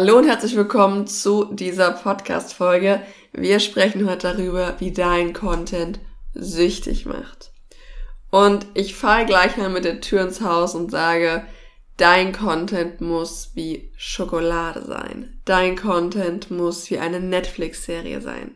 Hallo 0.00 0.18
und 0.18 0.28
herzlich 0.28 0.54
willkommen 0.54 1.08
zu 1.08 1.52
dieser 1.52 1.90
Podcast-Folge. 1.90 3.02
Wir 3.32 3.58
sprechen 3.58 4.08
heute 4.08 4.32
darüber, 4.32 4.76
wie 4.78 4.92
dein 4.92 5.32
Content 5.32 5.98
süchtig 6.34 7.04
macht. 7.04 7.50
Und 8.30 8.64
ich 8.74 8.94
fahre 8.94 9.26
gleich 9.26 9.56
mal 9.56 9.70
mit 9.70 9.84
der 9.84 10.00
Tür 10.00 10.22
ins 10.22 10.40
Haus 10.40 10.76
und 10.76 10.92
sage, 10.92 11.44
dein 11.96 12.32
Content 12.32 13.00
muss 13.00 13.50
wie 13.54 13.90
Schokolade 13.96 14.84
sein. 14.86 15.40
Dein 15.44 15.74
Content 15.74 16.48
muss 16.48 16.88
wie 16.92 16.98
eine 17.00 17.18
Netflix-Serie 17.18 18.20
sein. 18.20 18.54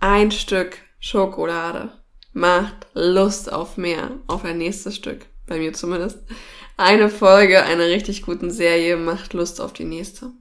Ein 0.00 0.32
Stück 0.32 0.76
Schokolade 0.98 1.92
macht 2.32 2.88
Lust 2.94 3.52
auf 3.52 3.76
mehr, 3.76 4.10
auf 4.26 4.44
ein 4.44 4.58
nächstes 4.58 4.96
Stück. 4.96 5.26
Bei 5.46 5.58
mir 5.58 5.72
zumindest 5.72 6.18
eine 6.76 7.08
Folge 7.08 7.62
einer 7.62 7.86
richtig 7.86 8.22
guten 8.22 8.50
Serie 8.50 8.96
macht 8.96 9.32
Lust 9.32 9.60
auf 9.60 9.72
die 9.72 9.84
nächste. 9.84 10.32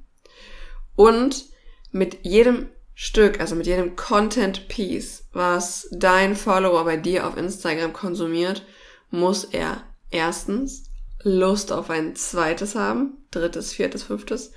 Und 0.96 1.46
mit 1.92 2.20
jedem 2.24 2.70
Stück, 2.96 3.40
also 3.40 3.56
mit 3.56 3.68
jedem 3.68 3.96
Content 3.96 4.68
Piece, 4.68 5.26
was 5.34 5.88
dein 5.92 6.36
Follower 6.36 6.84
bei 6.86 6.98
dir 6.98 7.28
auf 7.28 7.38
Instagram 7.38 7.94
konsumiert, 7.94 8.66
muss 9.10 9.44
er 9.46 9.84
erstens 10.12 10.86
Lust 11.24 11.72
auf 11.72 11.90
ein 11.90 12.16
zweites 12.16 12.76
haben, 12.76 13.18
drittes, 13.32 13.74
viertes, 13.74 14.04
fünftes 14.04 14.52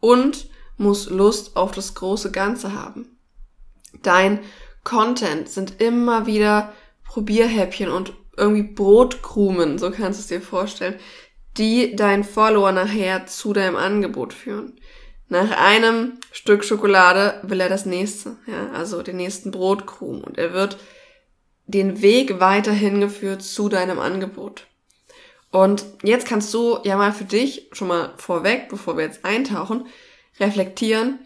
und 0.00 0.48
muss 0.76 1.10
Lust 1.10 1.56
auf 1.56 1.72
das 1.72 1.94
große 1.94 2.30
Ganze 2.30 2.72
haben. 2.72 3.18
Dein 4.02 4.40
Content 4.84 5.48
sind 5.48 5.80
immer 5.80 6.26
wieder 6.26 6.72
Probierhäppchen 7.04 7.90
und 7.90 8.12
irgendwie 8.38 8.62
Brotkrumen, 8.62 9.78
so 9.78 9.90
kannst 9.90 10.18
du 10.18 10.22
es 10.22 10.28
dir 10.28 10.40
vorstellen, 10.40 10.98
die 11.56 11.96
deinen 11.96 12.24
Follower 12.24 12.72
nachher 12.72 13.26
zu 13.26 13.52
deinem 13.52 13.76
Angebot 13.76 14.32
führen. 14.32 14.80
Nach 15.28 15.50
einem 15.50 16.18
Stück 16.32 16.64
Schokolade 16.64 17.40
will 17.42 17.60
er 17.60 17.68
das 17.68 17.84
nächste, 17.84 18.36
ja, 18.46 18.70
also 18.72 19.02
den 19.02 19.16
nächsten 19.16 19.50
Brotkrumen 19.50 20.24
und 20.24 20.38
er 20.38 20.54
wird 20.54 20.78
den 21.66 22.00
Weg 22.00 22.40
weiterhin 22.40 23.00
geführt 23.00 23.42
zu 23.42 23.68
deinem 23.68 23.98
Angebot. 23.98 24.66
Und 25.50 25.84
jetzt 26.02 26.26
kannst 26.26 26.52
du 26.54 26.78
ja 26.84 26.96
mal 26.96 27.12
für 27.12 27.24
dich 27.24 27.68
schon 27.72 27.88
mal 27.88 28.14
vorweg, 28.16 28.68
bevor 28.70 28.96
wir 28.96 29.04
jetzt 29.04 29.24
eintauchen, 29.24 29.86
reflektieren, 30.40 31.18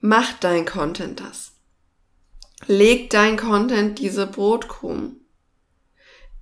macht 0.00 0.44
dein 0.44 0.64
Content 0.64 1.20
das? 1.20 1.52
Legt 2.66 3.12
dein 3.12 3.36
Content 3.36 3.98
diese 3.98 4.26
Brotkrumen? 4.26 5.25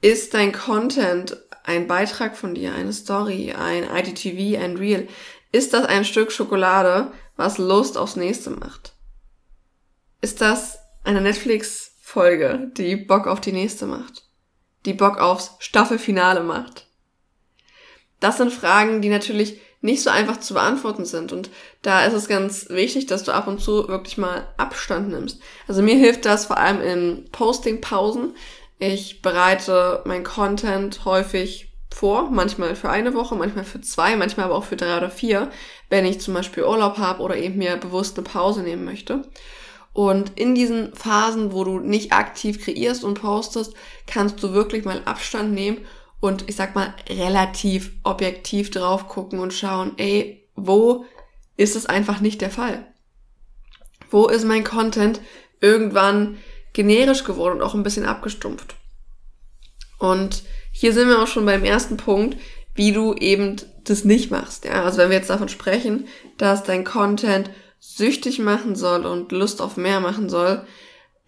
Ist 0.05 0.35
dein 0.35 0.53
Content 0.53 1.35
ein 1.63 1.87
Beitrag 1.87 2.37
von 2.37 2.55
dir, 2.55 2.75
eine 2.75 2.93
Story, 2.93 3.55
ein 3.55 3.85
IGTV, 3.85 4.63
ein 4.63 4.77
Reel? 4.77 5.09
Ist 5.51 5.73
das 5.73 5.87
ein 5.87 6.05
Stück 6.05 6.31
Schokolade, 6.31 7.11
was 7.37 7.57
Lust 7.57 7.97
aufs 7.97 8.15
nächste 8.15 8.51
macht? 8.51 8.93
Ist 10.21 10.43
das 10.43 10.79
eine 11.05 11.23
Netflix-Folge, 11.23 12.71
die 12.77 12.97
Bock 12.97 13.27
auf 13.27 13.41
die 13.41 13.53
nächste 13.53 13.87
macht? 13.87 14.25
Die 14.85 14.93
Bock 14.93 15.17
aufs 15.17 15.53
Staffelfinale 15.59 16.43
macht? 16.43 16.87
Das 18.21 18.37
sind 18.37 18.53
Fragen, 18.53 19.01
die 19.01 19.09
natürlich 19.09 19.59
nicht 19.81 20.03
so 20.03 20.11
einfach 20.11 20.41
zu 20.41 20.53
beantworten 20.53 21.07
sind. 21.07 21.33
Und 21.33 21.49
da 21.81 22.05
ist 22.05 22.13
es 22.13 22.29
ganz 22.29 22.69
wichtig, 22.69 23.07
dass 23.07 23.25
du 23.25 23.33
ab 23.33 23.47
und 23.49 23.59
zu 23.59 23.89
wirklich 23.89 24.19
mal 24.19 24.49
Abstand 24.59 25.09
nimmst. 25.09 25.41
Also 25.67 25.81
mir 25.81 25.97
hilft 25.97 26.27
das 26.27 26.45
vor 26.45 26.59
allem 26.59 26.83
in 26.83 27.31
Posting-Pausen. 27.33 28.35
Ich 28.87 29.23
bereite 29.23 30.03
mein 30.05 30.25
Content 30.25 31.07
häufig 31.07 31.73
vor, 31.91 32.31
manchmal 32.31 32.77
für 32.77 32.91
eine 32.91 33.15
Woche, 33.15 33.35
manchmal 33.35 33.65
für 33.65 33.81
zwei, 33.81 34.15
manchmal 34.15 34.45
aber 34.45 34.57
auch 34.57 34.65
für 34.65 34.77
drei 34.77 34.99
oder 34.99 35.09
vier, 35.09 35.51
wenn 35.89 36.05
ich 36.05 36.21
zum 36.21 36.35
Beispiel 36.35 36.65
Urlaub 36.65 36.99
habe 36.99 37.23
oder 37.23 37.35
eben 37.35 37.57
mir 37.57 37.79
bewusst 37.79 38.19
eine 38.19 38.29
Pause 38.29 38.63
nehmen 38.63 38.85
möchte. 38.85 39.27
Und 39.95 40.39
in 40.39 40.55
diesen 40.55 40.95
Phasen, 40.95 41.55
wo 41.55 41.65
du 41.65 41.79
nicht 41.79 42.13
aktiv 42.13 42.63
kreierst 42.63 43.05
und 43.05 43.23
postest, 43.23 43.73
kannst 44.07 44.42
du 44.42 44.53
wirklich 44.53 44.85
mal 44.85 45.01
Abstand 45.07 45.55
nehmen 45.55 45.79
und 46.20 46.47
ich 46.51 46.57
sag 46.57 46.75
mal 46.75 46.92
relativ 47.08 47.91
objektiv 48.03 48.70
drauf 48.70 49.08
gucken 49.08 49.39
und 49.39 49.55
schauen, 49.55 49.92
ey, 49.97 50.47
wo 50.57 51.07
ist 51.57 51.75
es 51.75 51.87
einfach 51.87 52.20
nicht 52.20 52.42
der 52.42 52.51
Fall? 52.51 52.87
Wo 54.11 54.27
ist 54.27 54.45
mein 54.45 54.63
Content 54.63 55.23
irgendwann 55.63 56.37
generisch 56.75 57.25
geworden 57.25 57.55
und 57.55 57.63
auch 57.63 57.73
ein 57.73 57.83
bisschen 57.83 58.05
abgestumpft. 58.05 58.77
Und 60.05 60.42
hier 60.70 60.92
sind 60.92 61.09
wir 61.09 61.23
auch 61.23 61.27
schon 61.27 61.47
beim 61.47 61.65
ersten 61.65 61.97
Punkt, 61.97 62.37
wie 62.75 62.92
du 62.92 63.15
eben 63.15 63.57
das 63.85 64.05
nicht 64.05 64.31
machst. 64.31 64.65
Ja, 64.67 64.85
also 64.85 64.98
wenn 64.98 65.09
wir 65.09 65.17
jetzt 65.17 65.31
davon 65.31 65.48
sprechen, 65.48 66.07
dass 66.37 66.63
dein 66.63 66.85
Content 66.85 67.51
süchtig 67.81 68.39
machen 68.39 68.77
soll 68.77 69.07
und 69.07 69.33
Lust 69.33 69.63
auf 69.63 69.77
mehr 69.77 70.01
machen 70.01 70.29
soll, 70.29 70.67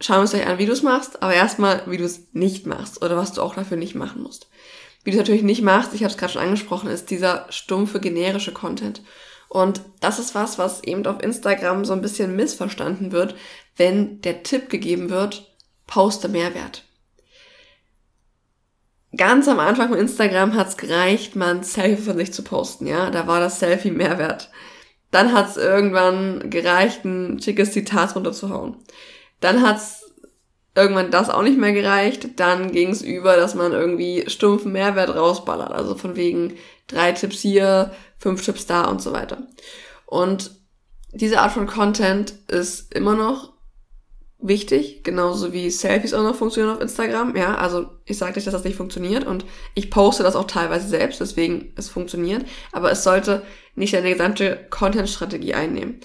schauen 0.01 0.17
wir 0.17 0.21
uns 0.23 0.31
gleich 0.33 0.47
an, 0.47 0.59
wie 0.59 0.67
du 0.67 0.73
es 0.73 0.83
machst, 0.83 1.23
aber 1.23 1.33
erstmal, 1.33 1.83
wie 1.87 1.97
du 1.97 2.05
es 2.05 2.29
nicht 2.33 2.67
machst 2.67 3.03
oder 3.03 3.17
was 3.17 3.33
du 3.33 3.41
auch 3.41 3.55
dafür 3.55 3.79
nicht 3.79 3.95
machen 3.95 4.23
musst. 4.23 4.49
Wie 5.05 5.11
du 5.11 5.17
es 5.17 5.21
natürlich 5.21 5.43
nicht 5.43 5.63
machst, 5.63 5.95
ich 5.95 6.03
habe 6.03 6.11
es 6.11 6.19
gerade 6.19 6.35
schon 6.35 6.43
angesprochen, 6.43 6.91
ist 6.91 7.11
dieser 7.11 7.47
stumpfe 7.51 8.01
generische 8.01 8.53
Content. 8.53 9.01
Und 9.49 9.81
das 10.01 10.19
ist 10.19 10.35
was, 10.35 10.59
was 10.59 10.83
eben 10.85 11.07
auf 11.07 11.23
Instagram 11.23 11.85
so 11.85 11.93
ein 11.93 12.03
bisschen 12.03 12.37
missverstanden 12.37 13.13
wird, 13.13 13.37
wenn 13.77 14.21
der 14.21 14.43
Tipp 14.43 14.69
gegeben 14.69 15.09
wird, 15.09 15.55
poste 15.87 16.29
Mehrwert. 16.29 16.86
Ganz 19.17 19.49
am 19.49 19.61
Anfang 19.61 19.89
von 19.89 19.99
Instagram 19.99 20.55
hat's 20.55 20.77
gereicht, 20.77 21.37
mal 21.37 21.55
ein 21.55 21.63
Selfie 21.63 22.03
von 22.03 22.17
sich 22.17 22.33
zu 22.33 22.43
posten, 22.43 22.87
ja. 22.87 23.11
Da 23.11 23.27
war 23.27 23.41
das 23.41 23.61
Selfie 23.61 23.91
Mehrwert. 23.91 24.51
Dann 25.11 25.33
hat's 25.33 25.57
irgendwann 25.57 26.51
gereicht, 26.51 27.05
ein 27.05 27.41
schickes 27.41 27.73
Zitat 27.73 28.15
runterzuhauen. 28.17 28.77
Dann 29.41 29.63
hat's 29.63 30.13
irgendwann 30.75 31.11
das 31.11 31.31
auch 31.31 31.43
nicht 31.43 31.59
mehr 31.59 31.73
gereicht. 31.73 32.39
Dann 32.39 32.73
ging's 32.73 33.01
über, 33.01 33.37
dass 33.37 33.55
man 33.55 33.73
irgendwie 33.73 34.25
stumpfen 34.29 34.73
Mehrwert 34.73 35.15
rausballert. 35.15 35.73
Also 35.73 35.95
von 35.95 36.17
wegen 36.17 36.55
drei 36.87 37.13
Tipps 37.13 37.41
hier, 37.41 37.93
fünf 38.19 38.45
Tipps 38.45 38.67
da 38.67 38.85
und 38.85 39.01
so 39.01 39.13
weiter. 39.13 39.47
Und 40.05 40.51
diese 41.13 41.41
Art 41.41 41.53
von 41.53 41.67
Content 41.67 42.35
ist 42.49 42.95
immer 42.95 43.15
noch 43.15 43.56
wichtig, 44.39 45.03
genauso 45.03 45.53
wie 45.53 45.71
Selfies 45.71 46.13
auch 46.15 46.23
noch 46.23 46.37
funktionieren 46.37 46.77
auf 46.77 46.83
Instagram. 46.83 47.37
Ja, 47.37 47.57
also 47.57 47.91
ich 48.05 48.19
sage 48.19 48.35
nicht, 48.35 48.47
dass 48.47 48.55
das 48.55 48.65
nicht 48.65 48.77
funktioniert 48.77 49.25
und 49.27 49.45
ich 49.75 49.91
poste 49.91 50.23
das 50.23 50.37
auch 50.37 50.47
teilweise 50.47 50.89
selbst, 50.89 51.21
deswegen 51.21 51.73
es 51.77 51.89
funktioniert. 51.89 52.45
Aber 52.73 52.91
es 52.91 53.03
sollte 53.03 53.43
nicht 53.75 53.97
eine 53.97 54.11
gesamte 54.11 54.67
Content-Strategie 54.71 55.55
einnehmen. 55.55 56.01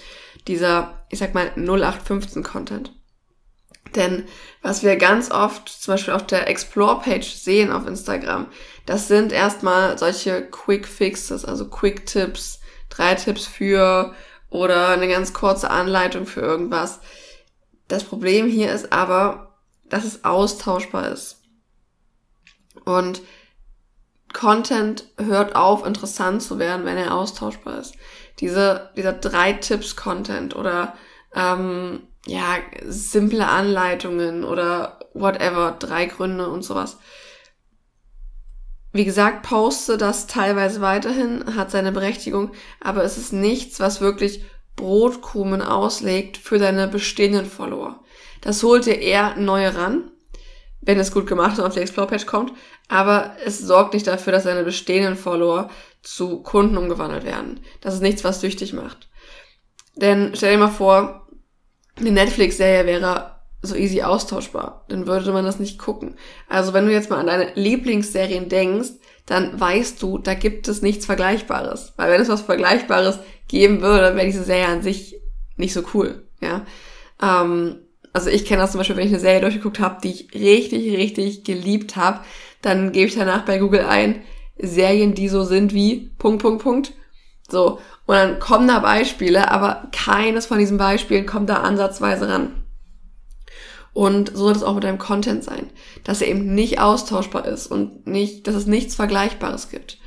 Dieser, 0.47 1.05
ich 1.09 1.19
sag 1.19 1.33
mal, 1.33 1.51
0815-Content. 1.55 2.93
Denn 3.95 4.23
was 4.61 4.83
wir 4.83 4.95
ganz 4.95 5.31
oft 5.31 5.67
zum 5.67 5.93
Beispiel 5.93 6.13
auf 6.13 6.25
der 6.25 6.47
Explore-Page 6.47 7.29
sehen 7.29 7.71
auf 7.71 7.85
Instagram, 7.85 8.47
das 8.85 9.07
sind 9.07 9.33
erstmal 9.33 9.97
solche 9.97 10.43
Quick 10.43 10.87
Fixes, 10.87 11.43
also 11.43 11.67
Quick 11.67 12.05
Tipps, 12.05 12.61
drei 12.89 13.15
Tipps 13.15 13.45
für 13.45 14.15
oder 14.49 14.89
eine 14.89 15.09
ganz 15.09 15.33
kurze 15.33 15.69
Anleitung 15.69 16.25
für 16.25 16.41
irgendwas 16.41 17.01
das 17.91 18.03
Problem 18.03 18.47
hier 18.47 18.71
ist 18.71 18.93
aber, 18.93 19.55
dass 19.85 20.05
es 20.05 20.23
austauschbar 20.23 21.09
ist. 21.09 21.41
Und 22.85 23.21
Content 24.33 25.05
hört 25.17 25.55
auf, 25.55 25.85
interessant 25.85 26.41
zu 26.41 26.57
werden, 26.57 26.85
wenn 26.85 26.97
er 26.97 27.13
austauschbar 27.13 27.79
ist. 27.79 27.95
Diese, 28.39 28.91
dieser 28.95 29.13
drei 29.13 29.53
Tipps 29.53 29.95
Content 29.95 30.55
oder 30.55 30.95
ähm, 31.35 32.07
ja, 32.25 32.57
simple 32.85 33.47
Anleitungen 33.47 34.45
oder 34.45 34.99
whatever, 35.13 35.75
drei 35.77 36.05
Gründe 36.05 36.47
und 36.47 36.63
sowas. 36.63 36.97
Wie 38.93 39.05
gesagt, 39.05 39.43
poste 39.43 39.97
das 39.97 40.27
teilweise 40.27 40.81
weiterhin, 40.81 41.55
hat 41.55 41.71
seine 41.71 41.91
Berechtigung, 41.91 42.51
aber 42.79 43.03
es 43.03 43.17
ist 43.17 43.33
nichts, 43.33 43.79
was 43.79 44.01
wirklich 44.01 44.43
Brotkrumen 44.75 45.61
auslegt 45.61 46.37
für 46.37 46.57
deine 46.57 46.87
bestehenden 46.87 47.45
Follower. 47.45 48.03
Das 48.41 48.63
holt 48.63 48.85
dir 48.85 48.99
eher 48.99 49.35
neue 49.35 49.75
ran, 49.75 50.11
wenn 50.81 50.99
es 50.99 51.11
gut 51.11 51.27
gemacht 51.27 51.59
und 51.59 51.65
auf 51.65 51.73
die 51.73 51.79
Explore-Page 51.79 52.25
kommt, 52.25 52.53
aber 52.87 53.35
es 53.45 53.59
sorgt 53.59 53.93
nicht 53.93 54.07
dafür, 54.07 54.33
dass 54.33 54.43
deine 54.43 54.63
bestehenden 54.63 55.15
Follower 55.15 55.69
zu 56.01 56.41
Kunden 56.41 56.77
umgewandelt 56.77 57.23
werden. 57.23 57.59
Das 57.81 57.93
ist 57.93 58.01
nichts, 58.01 58.23
was 58.23 58.41
süchtig 58.41 58.73
macht. 58.73 59.09
Denn 59.95 60.31
stell 60.35 60.53
dir 60.53 60.57
mal 60.57 60.69
vor, 60.69 61.27
eine 61.97 62.11
Netflix-Serie 62.11 62.85
wäre 62.85 63.35
so 63.61 63.75
easy 63.75 64.01
austauschbar. 64.01 64.85
Dann 64.89 65.05
würde 65.05 65.31
man 65.31 65.45
das 65.45 65.59
nicht 65.59 65.77
gucken. 65.77 66.15
Also 66.49 66.73
wenn 66.73 66.85
du 66.85 66.91
jetzt 66.91 67.09
mal 67.09 67.19
an 67.19 67.27
deine 67.27 67.53
Lieblingsserien 67.53 68.49
denkst, 68.49 68.89
dann 69.27 69.59
weißt 69.59 70.01
du, 70.01 70.17
da 70.17 70.33
gibt 70.33 70.67
es 70.67 70.81
nichts 70.81 71.05
Vergleichbares. 71.05 71.93
Weil 71.95 72.11
wenn 72.11 72.21
es 72.21 72.29
was 72.29 72.41
Vergleichbares 72.41 73.19
geben 73.51 73.81
würde, 73.81 74.15
wäre 74.15 74.25
diese 74.25 74.43
Serie 74.43 74.67
an 74.67 74.81
sich 74.81 75.17
nicht 75.57 75.73
so 75.73 75.83
cool. 75.93 76.23
Ja. 76.41 76.65
Ähm, 77.21 77.75
also 78.13 78.29
ich 78.29 78.45
kenne 78.45 78.61
das 78.61 78.71
zum 78.71 78.79
Beispiel, 78.79 78.95
wenn 78.97 79.05
ich 79.05 79.13
eine 79.13 79.19
Serie 79.19 79.41
durchgeguckt 79.41 79.79
habe, 79.79 80.01
die 80.03 80.09
ich 80.09 80.33
richtig, 80.33 80.97
richtig 80.97 81.43
geliebt 81.43 81.95
habe, 81.95 82.21
dann 82.61 82.91
gebe 82.91 83.07
ich 83.07 83.15
danach 83.15 83.45
bei 83.45 83.59
Google 83.59 83.81
ein, 83.81 84.23
Serien, 84.57 85.13
die 85.13 85.27
so 85.27 85.43
sind 85.43 85.73
wie 85.73 86.11
Punkt, 86.17 86.41
Punkt, 86.41 86.63
Punkt. 86.63 86.93
So. 87.49 87.79
Und 88.05 88.15
dann 88.15 88.39
kommen 88.39 88.67
da 88.67 88.79
Beispiele, 88.79 89.51
aber 89.51 89.87
keines 89.91 90.45
von 90.45 90.59
diesen 90.59 90.77
Beispielen 90.77 91.25
kommt 91.25 91.49
da 91.49 91.57
ansatzweise 91.57 92.27
ran. 92.27 92.63
Und 93.93 94.29
so 94.29 94.45
soll 94.45 94.53
es 94.53 94.63
auch 94.63 94.75
mit 94.75 94.83
deinem 94.83 94.99
Content 94.99 95.43
sein, 95.43 95.69
dass 96.03 96.21
er 96.21 96.29
eben 96.29 96.53
nicht 96.53 96.79
austauschbar 96.79 97.45
ist 97.45 97.67
und 97.67 98.07
nicht, 98.07 98.47
dass 98.47 98.55
es 98.55 98.65
nichts 98.65 98.95
Vergleichbares 98.95 99.69
gibt. 99.69 99.97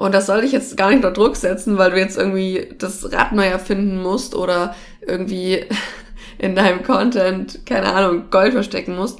Und 0.00 0.14
das 0.14 0.24
soll 0.24 0.40
dich 0.40 0.52
jetzt 0.52 0.78
gar 0.78 0.88
nicht 0.88 1.04
unter 1.04 1.10
Druck 1.10 1.36
setzen, 1.36 1.76
weil 1.76 1.90
du 1.90 1.98
jetzt 1.98 2.16
irgendwie 2.16 2.74
das 2.78 3.12
Rad 3.12 3.32
neu 3.32 3.44
erfinden 3.44 4.00
musst 4.00 4.34
oder 4.34 4.74
irgendwie 5.06 5.66
in 6.38 6.56
deinem 6.56 6.82
Content, 6.82 7.66
keine 7.66 7.92
Ahnung, 7.92 8.30
Gold 8.30 8.54
verstecken 8.54 8.96
musst. 8.96 9.18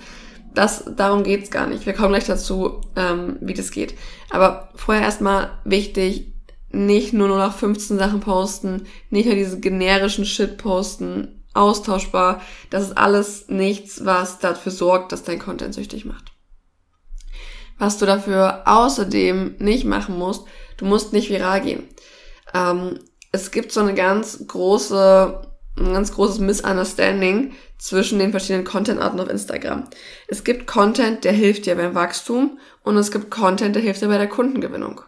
Das, 0.55 0.87
darum 0.97 1.23
geht's 1.23 1.51
gar 1.51 1.67
nicht. 1.67 1.85
Wir 1.85 1.93
kommen 1.93 2.09
gleich 2.09 2.25
dazu, 2.25 2.81
ähm, 2.97 3.37
wie 3.43 3.53
das 3.53 3.73
geht. 3.73 3.95
Aber 4.31 4.71
vorher 4.75 5.05
erstmal 5.05 5.51
wichtig, 5.65 6.33
nicht 6.71 7.13
nur 7.13 7.29
nur 7.29 7.37
nach 7.37 7.55
15 7.55 7.99
Sachen 7.99 8.21
posten, 8.21 8.87
nicht 9.11 9.27
nur 9.27 9.35
diese 9.35 9.61
generischen 9.61 10.25
Shit 10.25 10.57
posten, 10.57 11.45
austauschbar. 11.53 12.41
Das 12.71 12.85
ist 12.85 12.97
alles 12.97 13.51
nichts, 13.51 14.07
was 14.07 14.39
dafür 14.39 14.73
sorgt, 14.73 15.13
dass 15.13 15.25
dein 15.25 15.41
Content 15.41 15.75
süchtig 15.75 16.07
macht. 16.07 16.33
Was 17.77 17.99
du 17.99 18.07
dafür 18.07 18.63
außerdem 18.65 19.57
nicht 19.59 19.85
machen 19.85 20.17
musst, 20.19 20.47
du 20.81 20.87
musst 20.87 21.13
nicht 21.13 21.31
viral 21.31 21.61
gehen. 21.61 21.89
Ähm, 22.55 22.99
es 23.33 23.51
gibt 23.51 23.71
so 23.71 23.81
eine 23.81 23.95
ganz 23.95 24.45
große, 24.47 25.43
ein 25.79 25.93
ganz 25.93 26.13
großes 26.13 26.41
Misunderstanding 26.41 27.53
zwischen 27.79 28.19
den 28.19 28.33
verschiedenen 28.33 28.65
Content-Arten 28.65 29.21
auf 29.21 29.29
Instagram. 29.29 29.85
Es 30.27 30.43
gibt 30.43 30.67
Content, 30.67 31.25
der 31.25 31.33
hilft 31.33 31.67
dir 31.67 31.77
beim 31.77 31.95
Wachstum 31.95 32.59
und 32.83 32.97
es 32.97 33.13
gibt 33.13 33.31
Content, 33.31 33.77
der 33.77 33.83
hilft 33.83 34.03
dir 34.03 34.09
bei 34.09 34.19
der 34.19 34.29
Kundengewinnung. 34.29 35.03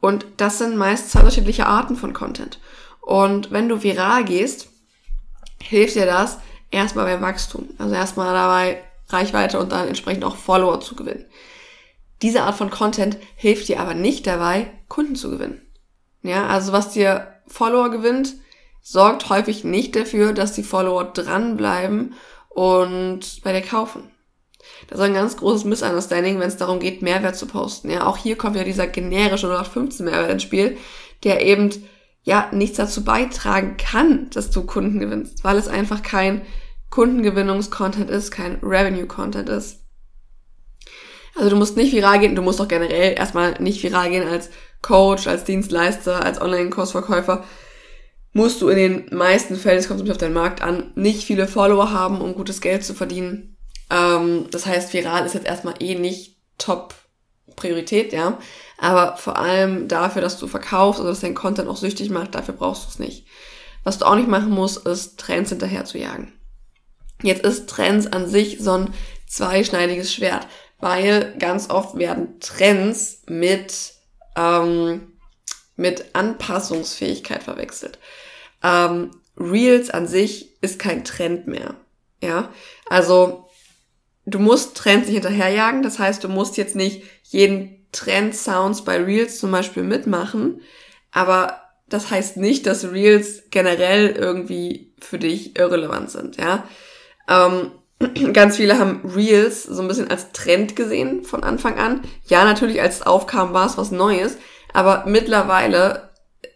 Und 0.00 0.26
das 0.38 0.58
sind 0.58 0.76
meist 0.76 1.10
zwei 1.10 1.20
unterschiedliche 1.20 1.66
Arten 1.66 1.96
von 1.96 2.14
Content. 2.14 2.58
Und 3.00 3.50
wenn 3.50 3.68
du 3.68 3.82
viral 3.82 4.24
gehst, 4.24 4.68
hilft 5.62 5.94
dir 5.94 6.06
das 6.06 6.38
erstmal 6.70 7.04
beim 7.04 7.20
Wachstum. 7.20 7.68
Also 7.78 7.94
erstmal 7.94 8.32
dabei, 8.32 8.82
Reichweite 9.08 9.58
und 9.58 9.72
dann 9.72 9.88
entsprechend 9.88 10.24
auch 10.24 10.36
Follower 10.36 10.80
zu 10.80 10.96
gewinnen. 10.96 11.26
Diese 12.22 12.42
Art 12.42 12.56
von 12.56 12.70
Content 12.70 13.16
hilft 13.36 13.68
dir 13.68 13.80
aber 13.80 13.94
nicht 13.94 14.26
dabei, 14.26 14.70
Kunden 14.88 15.16
zu 15.16 15.30
gewinnen. 15.30 15.62
Ja, 16.22 16.46
also 16.46 16.72
was 16.72 16.90
dir 16.90 17.28
Follower 17.46 17.90
gewinnt, 17.90 18.34
sorgt 18.82 19.28
häufig 19.28 19.64
nicht 19.64 19.96
dafür, 19.96 20.32
dass 20.32 20.52
die 20.52 20.62
Follower 20.62 21.04
dranbleiben 21.04 22.14
und 22.48 23.40
bei 23.42 23.52
dir 23.52 23.66
kaufen. 23.66 24.10
Das 24.88 24.98
ist 24.98 25.04
ein 25.04 25.14
ganz 25.14 25.36
großes 25.36 25.64
Misunderstanding, 25.64 26.38
wenn 26.38 26.48
es 26.48 26.56
darum 26.56 26.80
geht, 26.80 27.02
Mehrwert 27.02 27.36
zu 27.36 27.46
posten. 27.46 27.90
Ja, 27.90 28.06
auch 28.06 28.16
hier 28.16 28.36
kommt 28.36 28.56
ja 28.56 28.64
dieser 28.64 28.86
generische 28.86 29.46
0815 29.46 30.04
Mehrwert 30.04 30.30
ins 30.30 30.42
Spiel, 30.42 30.76
der 31.24 31.44
eben 31.44 31.70
ja 32.22 32.48
nichts 32.52 32.76
dazu 32.76 33.04
beitragen 33.04 33.76
kann, 33.76 34.28
dass 34.30 34.50
du 34.50 34.64
Kunden 34.64 35.00
gewinnst, 35.00 35.44
weil 35.44 35.56
es 35.56 35.68
einfach 35.68 36.02
kein 36.02 36.42
Kundengewinnungskontent 36.90 38.10
ist, 38.10 38.30
kein 38.30 38.58
Revenue-Content 38.62 39.48
ist. 39.48 39.80
Also 41.36 41.50
du 41.50 41.56
musst 41.56 41.76
nicht 41.76 41.92
viral 41.92 42.18
gehen, 42.18 42.34
du 42.34 42.42
musst 42.42 42.60
auch 42.60 42.68
generell 42.68 43.14
erstmal 43.16 43.54
nicht 43.60 43.82
viral 43.82 44.10
gehen 44.10 44.28
als 44.28 44.50
Coach, 44.82 45.26
als 45.26 45.44
Dienstleister, 45.44 46.24
als 46.24 46.40
Online-Kursverkäufer. 46.40 47.44
Musst 48.32 48.62
du 48.62 48.68
in 48.68 48.76
den 48.76 49.16
meisten 49.16 49.56
Fällen, 49.56 49.78
es 49.78 49.88
kommt 49.88 50.08
auf 50.08 50.18
deinen 50.18 50.34
Markt 50.34 50.62
an, 50.62 50.92
nicht 50.94 51.24
viele 51.24 51.48
Follower 51.48 51.92
haben, 51.92 52.20
um 52.20 52.34
gutes 52.34 52.60
Geld 52.60 52.84
zu 52.84 52.94
verdienen. 52.94 53.56
Ähm, 53.90 54.46
das 54.50 54.66
heißt, 54.66 54.92
viral 54.92 55.26
ist 55.26 55.34
jetzt 55.34 55.46
erstmal 55.46 55.74
eh 55.80 55.96
nicht 55.96 56.36
Top 56.58 56.94
Priorität, 57.56 58.12
ja. 58.12 58.38
Aber 58.78 59.16
vor 59.16 59.36
allem 59.36 59.88
dafür, 59.88 60.22
dass 60.22 60.38
du 60.38 60.46
verkaufst 60.46 61.00
oder 61.00 61.10
dass 61.10 61.20
dein 61.20 61.34
Content 61.34 61.68
auch 61.68 61.76
süchtig 61.76 62.10
macht, 62.10 62.34
dafür 62.34 62.54
brauchst 62.54 62.84
du 62.84 62.88
es 62.88 62.98
nicht. 62.98 63.26
Was 63.84 63.98
du 63.98 64.06
auch 64.06 64.14
nicht 64.14 64.28
machen 64.28 64.50
musst, 64.50 64.86
ist 64.86 65.18
Trends 65.18 65.50
hinterher 65.50 65.84
zu 65.84 65.98
jagen. 65.98 66.32
Jetzt 67.22 67.44
ist 67.44 67.68
Trends 67.68 68.06
an 68.06 68.28
sich 68.28 68.58
so 68.60 68.72
ein 68.72 68.94
zweischneidiges 69.26 70.12
Schwert, 70.12 70.46
weil 70.80 71.34
ganz 71.38 71.70
oft 71.70 71.98
werden 71.98 72.40
Trends 72.40 73.22
mit, 73.28 73.94
ähm, 74.36 75.12
mit 75.76 76.14
Anpassungsfähigkeit 76.14 77.42
verwechselt. 77.42 77.98
Ähm, 78.62 79.10
Reels 79.36 79.90
an 79.90 80.06
sich 80.06 80.60
ist 80.62 80.78
kein 80.78 81.04
Trend 81.04 81.46
mehr. 81.46 81.76
Ja, 82.22 82.52
also 82.88 83.48
du 84.26 84.38
musst 84.38 84.76
Trends 84.76 85.06
nicht 85.06 85.14
hinterherjagen. 85.14 85.82
Das 85.82 85.98
heißt, 85.98 86.22
du 86.22 86.28
musst 86.28 86.56
jetzt 86.56 86.76
nicht 86.76 87.02
jeden 87.24 87.86
Trend-Sounds 87.92 88.84
bei 88.84 89.02
Reels 89.02 89.38
zum 89.38 89.50
Beispiel 89.50 89.82
mitmachen. 89.82 90.60
Aber 91.12 91.60
das 91.88 92.10
heißt 92.10 92.36
nicht, 92.36 92.66
dass 92.66 92.92
Reels 92.92 93.44
generell 93.50 94.10
irgendwie 94.10 94.94
für 95.00 95.18
dich 95.18 95.58
irrelevant 95.58 96.10
sind, 96.10 96.36
ja. 96.36 96.68
Ähm, 97.28 97.72
ganz 98.32 98.56
viele 98.56 98.78
haben 98.78 99.00
Reels 99.04 99.64
so 99.64 99.80
ein 99.82 99.88
bisschen 99.88 100.10
als 100.10 100.32
Trend 100.32 100.74
gesehen 100.74 101.24
von 101.24 101.42
Anfang 101.42 101.78
an. 101.78 102.02
Ja, 102.26 102.44
natürlich, 102.44 102.80
als 102.80 102.96
es 102.96 103.06
aufkam, 103.06 103.52
war 103.52 103.66
es 103.66 103.78
was 103.78 103.90
Neues. 103.90 104.36
Aber 104.72 105.04
mittlerweile 105.06 106.10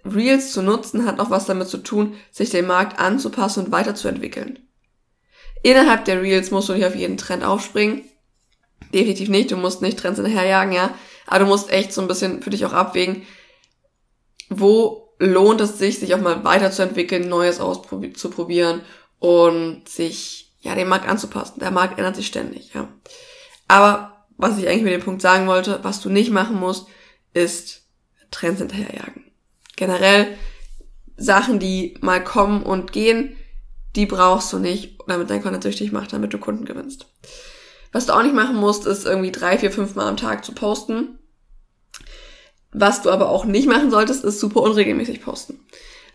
Reels 0.04 0.52
zu 0.52 0.62
nutzen 0.62 1.06
hat 1.06 1.20
auch 1.20 1.30
was 1.30 1.46
damit 1.46 1.68
zu 1.68 1.78
tun, 1.78 2.14
sich 2.30 2.50
dem 2.50 2.66
Markt 2.66 2.98
anzupassen 2.98 3.66
und 3.66 3.72
weiterzuentwickeln. 3.72 4.58
Innerhalb 5.62 6.04
der 6.04 6.20
Reels 6.20 6.50
musst 6.50 6.68
du 6.68 6.74
nicht 6.74 6.84
auf 6.84 6.94
jeden 6.94 7.16
Trend 7.16 7.42
aufspringen. 7.42 8.02
Definitiv 8.92 9.28
nicht. 9.28 9.50
Du 9.50 9.56
musst 9.56 9.82
nicht 9.82 9.98
Trends 9.98 10.20
hinterherjagen, 10.20 10.72
ja. 10.72 10.94
Aber 11.26 11.40
du 11.40 11.46
musst 11.46 11.70
echt 11.70 11.92
so 11.92 12.02
ein 12.02 12.08
bisschen 12.08 12.42
für 12.42 12.50
dich 12.50 12.66
auch 12.66 12.72
abwägen, 12.72 13.22
wo 14.50 15.14
lohnt 15.18 15.60
es 15.60 15.78
sich, 15.78 15.98
sich 15.98 16.14
auch 16.14 16.20
mal 16.20 16.44
weiterzuentwickeln, 16.44 17.28
Neues 17.28 17.60
auszuprobieren 17.60 18.82
und 19.18 19.88
sich, 19.88 20.43
ja, 20.64 20.74
dem 20.74 20.88
Markt 20.88 21.08
anzupassen. 21.08 21.60
Der 21.60 21.70
Markt 21.70 21.98
ändert 21.98 22.16
sich 22.16 22.26
ständig, 22.26 22.72
ja. 22.74 22.88
Aber 23.68 24.24
was 24.36 24.58
ich 24.58 24.66
eigentlich 24.66 24.82
mit 24.82 24.94
dem 24.94 25.02
Punkt 25.02 25.20
sagen 25.22 25.46
wollte, 25.46 25.78
was 25.82 26.00
du 26.00 26.08
nicht 26.08 26.30
machen 26.30 26.58
musst, 26.58 26.86
ist 27.34 27.82
Trends 28.30 28.60
hinterherjagen. 28.60 29.30
Generell 29.76 30.26
Sachen, 31.16 31.58
die 31.58 31.96
mal 32.00 32.24
kommen 32.24 32.62
und 32.62 32.92
gehen, 32.92 33.36
die 33.94 34.06
brauchst 34.06 34.52
du 34.52 34.58
nicht, 34.58 34.98
damit 35.06 35.30
dein 35.30 35.42
Content 35.42 35.62
süchtig 35.62 35.92
macht, 35.92 36.12
damit 36.12 36.32
du 36.32 36.38
Kunden 36.38 36.64
gewinnst. 36.64 37.06
Was 37.92 38.06
du 38.06 38.14
auch 38.14 38.22
nicht 38.22 38.34
machen 38.34 38.56
musst, 38.56 38.86
ist 38.86 39.04
irgendwie 39.04 39.30
drei, 39.30 39.58
vier, 39.58 39.70
fünf 39.70 39.94
Mal 39.94 40.08
am 40.08 40.16
Tag 40.16 40.44
zu 40.44 40.52
posten. 40.52 41.18
Was 42.72 43.02
du 43.02 43.10
aber 43.10 43.28
auch 43.28 43.44
nicht 43.44 43.68
machen 43.68 43.90
solltest, 43.90 44.24
ist 44.24 44.40
super 44.40 44.62
unregelmäßig 44.62 45.22
posten. 45.22 45.60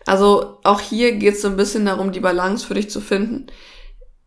Also 0.06 0.58
auch 0.64 0.80
hier 0.80 1.12
geht 1.12 1.34
es 1.34 1.42
so 1.42 1.48
ein 1.48 1.56
bisschen 1.56 1.86
darum, 1.86 2.12
die 2.12 2.20
Balance 2.20 2.66
für 2.66 2.74
dich 2.74 2.90
zu 2.90 3.00
finden 3.00 3.46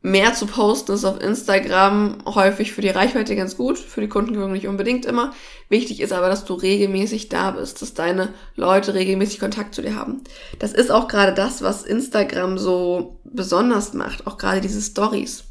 mehr 0.04 0.34
zu 0.34 0.48
posten 0.48 0.92
ist 0.92 1.06
auf 1.06 1.22
Instagram 1.22 2.18
häufig 2.26 2.74
für 2.74 2.82
die 2.82 2.90
Reichweite 2.90 3.38
ganz 3.38 3.56
gut, 3.56 3.80
für 3.80 4.02
die 4.02 4.10
Kundengewinnung 4.10 4.52
nicht 4.52 4.68
unbedingt 4.68 5.06
immer. 5.06 5.34
Wichtig 5.70 6.02
ist 6.02 6.12
aber, 6.12 6.28
dass 6.28 6.44
du 6.44 6.56
regelmäßig 6.56 7.30
da 7.30 7.52
bist, 7.52 7.82
dass 7.82 7.94
deine 7.94 8.34
Leute 8.56 8.94
regelmäßig 8.94 9.40
Kontakt 9.40 9.74
zu 9.74 9.82
dir 9.82 9.96
haben. 9.96 10.22
Das 10.60 10.74
ist 10.74 10.92
auch 10.92 11.08
gerade 11.08 11.34
das, 11.34 11.62
was 11.62 11.84
Instagram 11.84 12.58
so 12.58 13.22
besonders 13.24 13.94
macht, 13.94 14.28
auch 14.28 14.38
gerade 14.38 14.60
diese 14.60 14.82
Stories. 14.82 15.46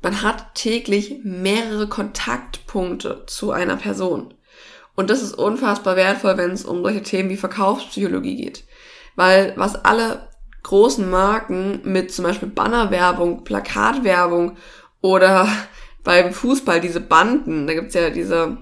Man 0.00 0.22
hat 0.22 0.54
täglich 0.54 1.16
mehrere 1.24 1.88
Kontaktpunkte 1.88 3.24
zu 3.26 3.50
einer 3.50 3.76
Person. 3.76 4.32
Und 4.94 5.10
das 5.10 5.22
ist 5.22 5.36
unfassbar 5.36 5.96
wertvoll, 5.96 6.36
wenn 6.36 6.52
es 6.52 6.64
um 6.64 6.82
solche 6.82 7.02
Themen 7.02 7.30
wie 7.30 7.36
Verkaufspsychologie 7.36 8.36
geht. 8.36 8.62
Weil 9.16 9.54
was 9.56 9.74
alle 9.74 10.28
großen 10.66 11.08
Marken 11.08 11.80
mit 11.84 12.12
zum 12.12 12.24
Beispiel 12.24 12.48
Bannerwerbung, 12.48 13.44
Plakatwerbung 13.44 14.56
oder 15.00 15.48
beim 16.04 16.32
Fußball 16.32 16.80
diese 16.80 17.00
Banden, 17.00 17.66
da 17.66 17.74
gibt's 17.74 17.94
ja 17.94 18.10
diese, 18.10 18.58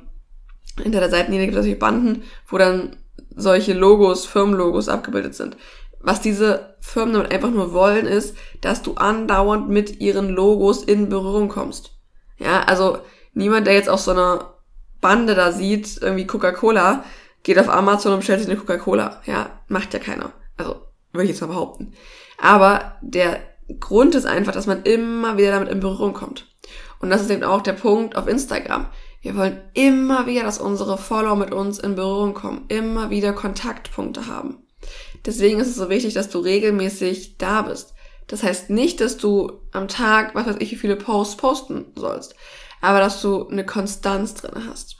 hinter 0.82 1.00
der 1.00 1.10
Seitenlinie 1.10 1.46
gibt 1.46 1.56
es 1.56 1.64
solche 1.64 1.78
Banden, 1.78 2.22
wo 2.46 2.58
dann 2.58 2.96
solche 3.34 3.72
Logos, 3.72 4.26
Firmenlogos 4.26 4.88
abgebildet 4.88 5.34
sind. 5.34 5.56
Was 6.00 6.20
diese 6.20 6.76
Firmen 6.80 7.14
damit 7.14 7.32
einfach 7.32 7.50
nur 7.50 7.72
wollen, 7.72 8.06
ist, 8.06 8.36
dass 8.60 8.82
du 8.82 8.94
andauernd 8.94 9.70
mit 9.70 10.00
ihren 10.00 10.28
Logos 10.28 10.82
in 10.82 11.08
Berührung 11.08 11.48
kommst. 11.48 11.92
Ja, 12.36 12.64
also 12.64 12.98
niemand, 13.32 13.66
der 13.66 13.74
jetzt 13.74 13.88
auf 13.88 14.00
so 14.00 14.10
einer 14.10 14.54
Bande 15.00 15.34
da 15.34 15.52
sieht, 15.52 16.02
irgendwie 16.02 16.26
Coca-Cola, 16.26 17.04
geht 17.42 17.58
auf 17.58 17.70
Amazon 17.70 18.12
und 18.12 18.18
bestellt 18.18 18.40
sich 18.40 18.48
eine 18.50 18.58
Coca-Cola. 18.58 19.22
Ja, 19.24 19.60
macht 19.68 19.94
ja 19.94 20.00
keiner. 20.00 20.32
Also 20.58 20.82
würde 21.14 21.24
ich 21.24 21.30
jetzt 21.30 21.40
mal 21.40 21.46
behaupten. 21.46 21.94
Aber 22.38 22.96
der 23.00 23.40
Grund 23.80 24.14
ist 24.14 24.26
einfach, 24.26 24.52
dass 24.52 24.66
man 24.66 24.82
immer 24.82 25.38
wieder 25.38 25.52
damit 25.52 25.70
in 25.70 25.80
Berührung 25.80 26.12
kommt. 26.12 26.46
Und 27.00 27.10
das 27.10 27.22
ist 27.22 27.30
eben 27.30 27.44
auch 27.44 27.62
der 27.62 27.72
Punkt 27.72 28.16
auf 28.16 28.26
Instagram. 28.26 28.86
Wir 29.22 29.36
wollen 29.36 29.62
immer 29.72 30.26
wieder, 30.26 30.42
dass 30.42 30.58
unsere 30.58 30.98
Follower 30.98 31.36
mit 31.36 31.52
uns 31.52 31.78
in 31.78 31.94
Berührung 31.94 32.34
kommen, 32.34 32.66
immer 32.68 33.08
wieder 33.08 33.32
Kontaktpunkte 33.32 34.26
haben. 34.26 34.66
Deswegen 35.24 35.60
ist 35.60 35.68
es 35.68 35.76
so 35.76 35.88
wichtig, 35.88 36.12
dass 36.12 36.28
du 36.28 36.40
regelmäßig 36.40 37.38
da 37.38 37.62
bist. 37.62 37.94
Das 38.26 38.42
heißt 38.42 38.70
nicht, 38.70 39.00
dass 39.00 39.16
du 39.16 39.60
am 39.72 39.88
Tag, 39.88 40.34
was 40.34 40.46
weiß 40.46 40.56
ich, 40.58 40.72
wie 40.72 40.76
viele 40.76 40.96
Posts 40.96 41.36
posten 41.36 41.86
sollst, 41.94 42.34
aber 42.80 43.00
dass 43.00 43.22
du 43.22 43.48
eine 43.48 43.64
Konstanz 43.64 44.34
drin 44.34 44.68
hast. 44.68 44.96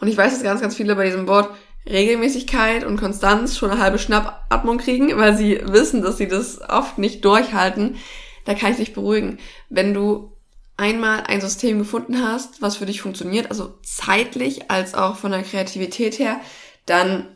Und 0.00 0.08
ich 0.08 0.16
weiß, 0.16 0.32
dass 0.32 0.42
ganz, 0.42 0.60
ganz 0.60 0.76
viele 0.76 0.96
bei 0.96 1.04
diesem 1.04 1.26
Wort 1.28 1.50
Regelmäßigkeit 1.86 2.84
und 2.84 2.98
Konstanz 2.98 3.56
schon 3.56 3.70
eine 3.70 3.80
halbe 3.80 3.98
Schnappatmung 3.98 4.78
kriegen, 4.78 5.16
weil 5.16 5.36
sie 5.36 5.60
wissen, 5.64 6.02
dass 6.02 6.16
sie 6.16 6.28
das 6.28 6.60
oft 6.60 6.98
nicht 6.98 7.24
durchhalten, 7.24 7.96
da 8.44 8.54
kann 8.54 8.72
ich 8.72 8.78
dich 8.78 8.92
beruhigen. 8.92 9.38
Wenn 9.68 9.94
du 9.94 10.32
einmal 10.76 11.24
ein 11.26 11.40
System 11.40 11.78
gefunden 11.78 12.22
hast, 12.22 12.62
was 12.62 12.76
für 12.76 12.86
dich 12.86 13.02
funktioniert, 13.02 13.50
also 13.50 13.78
zeitlich 13.82 14.70
als 14.70 14.94
auch 14.94 15.16
von 15.16 15.32
der 15.32 15.42
Kreativität 15.42 16.18
her, 16.18 16.40
dann 16.86 17.28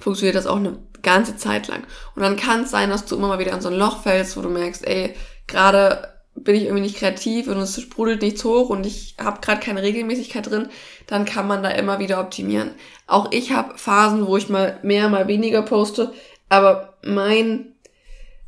funktioniert 0.00 0.36
das 0.36 0.46
auch 0.46 0.56
eine 0.56 0.78
ganze 1.02 1.36
Zeit 1.36 1.68
lang. 1.68 1.84
Und 2.14 2.22
dann 2.22 2.36
kann 2.36 2.62
es 2.62 2.70
sein, 2.70 2.90
dass 2.90 3.06
du 3.06 3.16
immer 3.16 3.28
mal 3.28 3.38
wieder 3.38 3.52
in 3.52 3.60
so 3.60 3.68
ein 3.68 3.78
Loch 3.78 4.02
fällst, 4.02 4.36
wo 4.36 4.40
du 4.40 4.48
merkst, 4.48 4.86
ey, 4.86 5.14
gerade 5.46 6.11
bin 6.34 6.54
ich 6.54 6.64
irgendwie 6.64 6.82
nicht 6.82 6.96
kreativ 6.96 7.48
und 7.48 7.58
es 7.58 7.80
sprudelt 7.80 8.22
nichts 8.22 8.44
hoch 8.44 8.70
und 8.70 8.86
ich 8.86 9.16
habe 9.18 9.40
gerade 9.40 9.60
keine 9.60 9.82
Regelmäßigkeit 9.82 10.48
drin, 10.48 10.68
dann 11.06 11.24
kann 11.24 11.46
man 11.46 11.62
da 11.62 11.70
immer 11.70 11.98
wieder 11.98 12.20
optimieren. 12.20 12.70
Auch 13.06 13.30
ich 13.32 13.52
habe 13.52 13.76
Phasen, 13.76 14.26
wo 14.26 14.36
ich 14.36 14.48
mal 14.48 14.78
mehr, 14.82 15.08
mal 15.08 15.28
weniger 15.28 15.62
poste, 15.62 16.12
aber 16.48 16.94
mein 17.04 17.72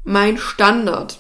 mein 0.04 0.36
Standard, 0.36 1.18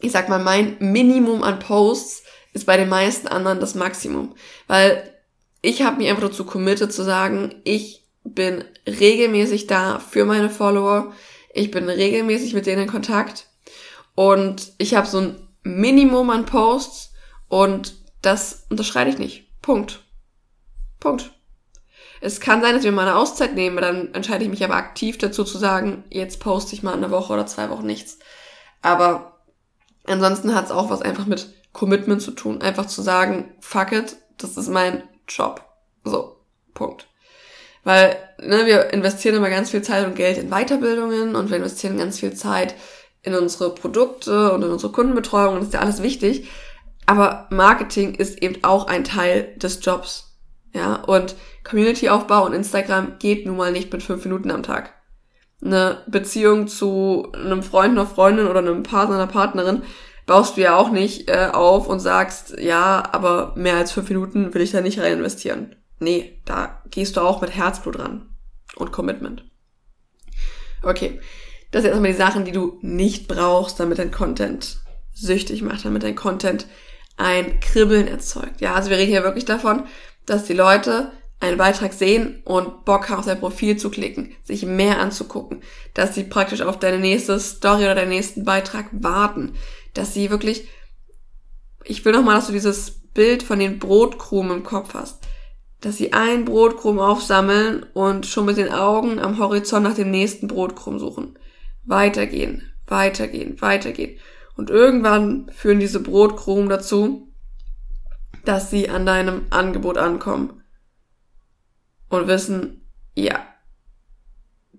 ich 0.00 0.12
sag 0.12 0.28
mal 0.28 0.42
mein 0.42 0.76
Minimum 0.80 1.42
an 1.42 1.58
Posts 1.58 2.22
ist 2.54 2.66
bei 2.66 2.76
den 2.76 2.88
meisten 2.88 3.28
anderen 3.28 3.60
das 3.60 3.74
Maximum, 3.74 4.34
weil 4.66 5.12
ich 5.60 5.82
habe 5.82 5.98
mich 5.98 6.08
einfach 6.08 6.28
dazu 6.28 6.44
committed 6.44 6.92
zu 6.92 7.02
sagen, 7.02 7.54
ich 7.64 8.04
bin 8.22 8.64
regelmäßig 8.86 9.66
da 9.66 9.98
für 9.98 10.24
meine 10.24 10.50
Follower, 10.50 11.12
ich 11.52 11.70
bin 11.70 11.88
regelmäßig 11.88 12.54
mit 12.54 12.66
denen 12.66 12.82
in 12.82 12.88
Kontakt 12.88 13.46
und 14.14 14.72
ich 14.78 14.94
habe 14.94 15.06
so 15.06 15.18
ein 15.18 15.43
Minimum 15.64 16.30
an 16.30 16.46
Posts 16.46 17.12
und 17.48 17.94
das 18.22 18.66
unterschreite 18.70 19.10
ich 19.10 19.18
nicht. 19.18 19.60
Punkt. 19.60 20.04
Punkt. 21.00 21.32
Es 22.20 22.40
kann 22.40 22.62
sein, 22.62 22.74
dass 22.74 22.84
wir 22.84 22.92
mal 22.92 23.06
eine 23.06 23.16
Auszeit 23.16 23.54
nehmen, 23.54 23.76
dann 23.76 24.14
entscheide 24.14 24.44
ich 24.44 24.50
mich 24.50 24.64
aber 24.64 24.76
aktiv 24.76 25.18
dazu 25.18 25.44
zu 25.44 25.58
sagen, 25.58 26.04
jetzt 26.08 26.40
poste 26.40 26.74
ich 26.74 26.82
mal 26.82 26.94
eine 26.94 27.10
Woche 27.10 27.32
oder 27.32 27.46
zwei 27.46 27.68
Wochen 27.68 27.86
nichts. 27.86 28.18
Aber 28.80 29.42
ansonsten 30.06 30.54
hat 30.54 30.66
es 30.66 30.70
auch 30.70 30.90
was 30.90 31.02
einfach 31.02 31.26
mit 31.26 31.52
Commitment 31.72 32.22
zu 32.22 32.30
tun. 32.30 32.62
Einfach 32.62 32.86
zu 32.86 33.02
sagen, 33.02 33.54
fuck 33.60 33.92
it, 33.92 34.16
das 34.38 34.56
ist 34.56 34.68
mein 34.68 35.02
Job. 35.28 35.64
So, 36.04 36.36
Punkt. 36.72 37.08
Weil 37.82 38.16
ne, 38.38 38.64
wir 38.64 38.92
investieren 38.92 39.36
immer 39.36 39.50
ganz 39.50 39.70
viel 39.70 39.82
Zeit 39.82 40.06
und 40.06 40.16
Geld 40.16 40.38
in 40.38 40.48
Weiterbildungen 40.48 41.36
und 41.36 41.50
wir 41.50 41.58
investieren 41.58 41.98
ganz 41.98 42.20
viel 42.20 42.34
Zeit 42.34 42.74
in 43.24 43.34
unsere 43.34 43.74
Produkte 43.74 44.52
und 44.52 44.62
in 44.62 44.70
unsere 44.70 44.92
Kundenbetreuung, 44.92 45.56
das 45.56 45.66
ist 45.66 45.74
ja 45.74 45.80
alles 45.80 46.02
wichtig. 46.02 46.48
Aber 47.06 47.46
Marketing 47.50 48.14
ist 48.14 48.42
eben 48.42 48.62
auch 48.62 48.86
ein 48.86 49.04
Teil 49.04 49.54
des 49.56 49.84
Jobs. 49.84 50.36
Ja, 50.72 50.96
und 50.96 51.36
Community-Aufbau 51.62 52.44
und 52.46 52.52
Instagram 52.52 53.18
geht 53.18 53.46
nun 53.46 53.56
mal 53.56 53.72
nicht 53.72 53.92
mit 53.92 54.02
fünf 54.02 54.24
Minuten 54.24 54.50
am 54.50 54.62
Tag. 54.62 54.92
Eine 55.64 56.02
Beziehung 56.06 56.66
zu 56.68 57.28
einem 57.32 57.62
Freund, 57.62 57.92
einer 57.92 58.06
Freundin 58.06 58.48
oder 58.48 58.58
einem 58.58 58.82
Partner, 58.82 59.16
einer 59.16 59.26
Partnerin 59.26 59.82
baust 60.26 60.56
du 60.56 60.62
ja 60.62 60.76
auch 60.76 60.90
nicht 60.90 61.28
äh, 61.28 61.50
auf 61.52 61.86
und 61.86 62.00
sagst, 62.00 62.58
ja, 62.58 63.02
aber 63.12 63.52
mehr 63.56 63.76
als 63.76 63.92
fünf 63.92 64.08
Minuten 64.08 64.52
will 64.54 64.62
ich 64.62 64.72
da 64.72 64.80
nicht 64.80 64.98
rein 64.98 65.18
investieren. 65.18 65.76
Nee, 66.00 66.40
da 66.44 66.82
gehst 66.90 67.16
du 67.16 67.20
auch 67.20 67.40
mit 67.40 67.54
Herzblut 67.54 67.98
ran 67.98 68.28
und 68.76 68.92
Commitment. 68.92 69.44
Okay, 70.82 71.20
das 71.74 71.82
sind 71.82 71.90
erstmal 71.90 72.12
die 72.12 72.16
Sachen, 72.16 72.44
die 72.44 72.52
du 72.52 72.78
nicht 72.82 73.26
brauchst, 73.26 73.80
damit 73.80 73.98
dein 73.98 74.12
Content 74.12 74.78
süchtig 75.12 75.60
macht, 75.62 75.84
damit 75.84 76.04
dein 76.04 76.14
Content 76.14 76.68
ein 77.16 77.58
Kribbeln 77.58 78.06
erzeugt. 78.06 78.60
Ja, 78.60 78.74
also 78.74 78.90
wir 78.90 78.96
reden 78.96 79.10
hier 79.10 79.24
wirklich 79.24 79.44
davon, 79.44 79.82
dass 80.24 80.44
die 80.44 80.52
Leute 80.52 81.10
einen 81.40 81.58
Beitrag 81.58 81.92
sehen 81.92 82.40
und 82.44 82.84
Bock 82.84 83.08
haben, 83.08 83.18
auf 83.18 83.26
dein 83.26 83.40
Profil 83.40 83.76
zu 83.76 83.90
klicken, 83.90 84.36
sich 84.44 84.64
mehr 84.64 85.00
anzugucken, 85.00 85.62
dass 85.94 86.14
sie 86.14 86.22
praktisch 86.22 86.60
auf 86.60 86.78
deine 86.78 87.00
nächste 87.00 87.40
Story 87.40 87.82
oder 87.82 87.96
deinen 87.96 88.10
nächsten 88.10 88.44
Beitrag 88.44 88.86
warten, 88.92 89.54
dass 89.94 90.14
sie 90.14 90.30
wirklich, 90.30 90.68
ich 91.82 92.04
will 92.04 92.12
nochmal, 92.12 92.36
dass 92.36 92.46
du 92.46 92.52
dieses 92.52 92.92
Bild 93.14 93.42
von 93.42 93.58
den 93.58 93.80
Brotkrumen 93.80 94.58
im 94.58 94.62
Kopf 94.62 94.94
hast, 94.94 95.24
dass 95.80 95.96
sie 95.96 96.12
ein 96.12 96.44
Brotkrumen 96.44 97.00
aufsammeln 97.00 97.84
und 97.94 98.26
schon 98.26 98.44
mit 98.44 98.58
den 98.58 98.70
Augen 98.70 99.18
am 99.18 99.40
Horizont 99.40 99.82
nach 99.82 99.96
dem 99.96 100.12
nächsten 100.12 100.46
Brotkrumen 100.46 101.00
suchen 101.00 101.36
weitergehen, 101.84 102.62
weitergehen, 102.86 103.60
weitergehen. 103.60 104.18
Und 104.56 104.70
irgendwann 104.70 105.50
führen 105.50 105.80
diese 105.80 106.00
Brotkrumen 106.00 106.68
dazu, 106.68 107.32
dass 108.44 108.70
sie 108.70 108.88
an 108.88 109.06
deinem 109.06 109.46
Angebot 109.50 109.98
ankommen 109.98 110.62
und 112.08 112.28
wissen, 112.28 112.86
ja, 113.14 113.46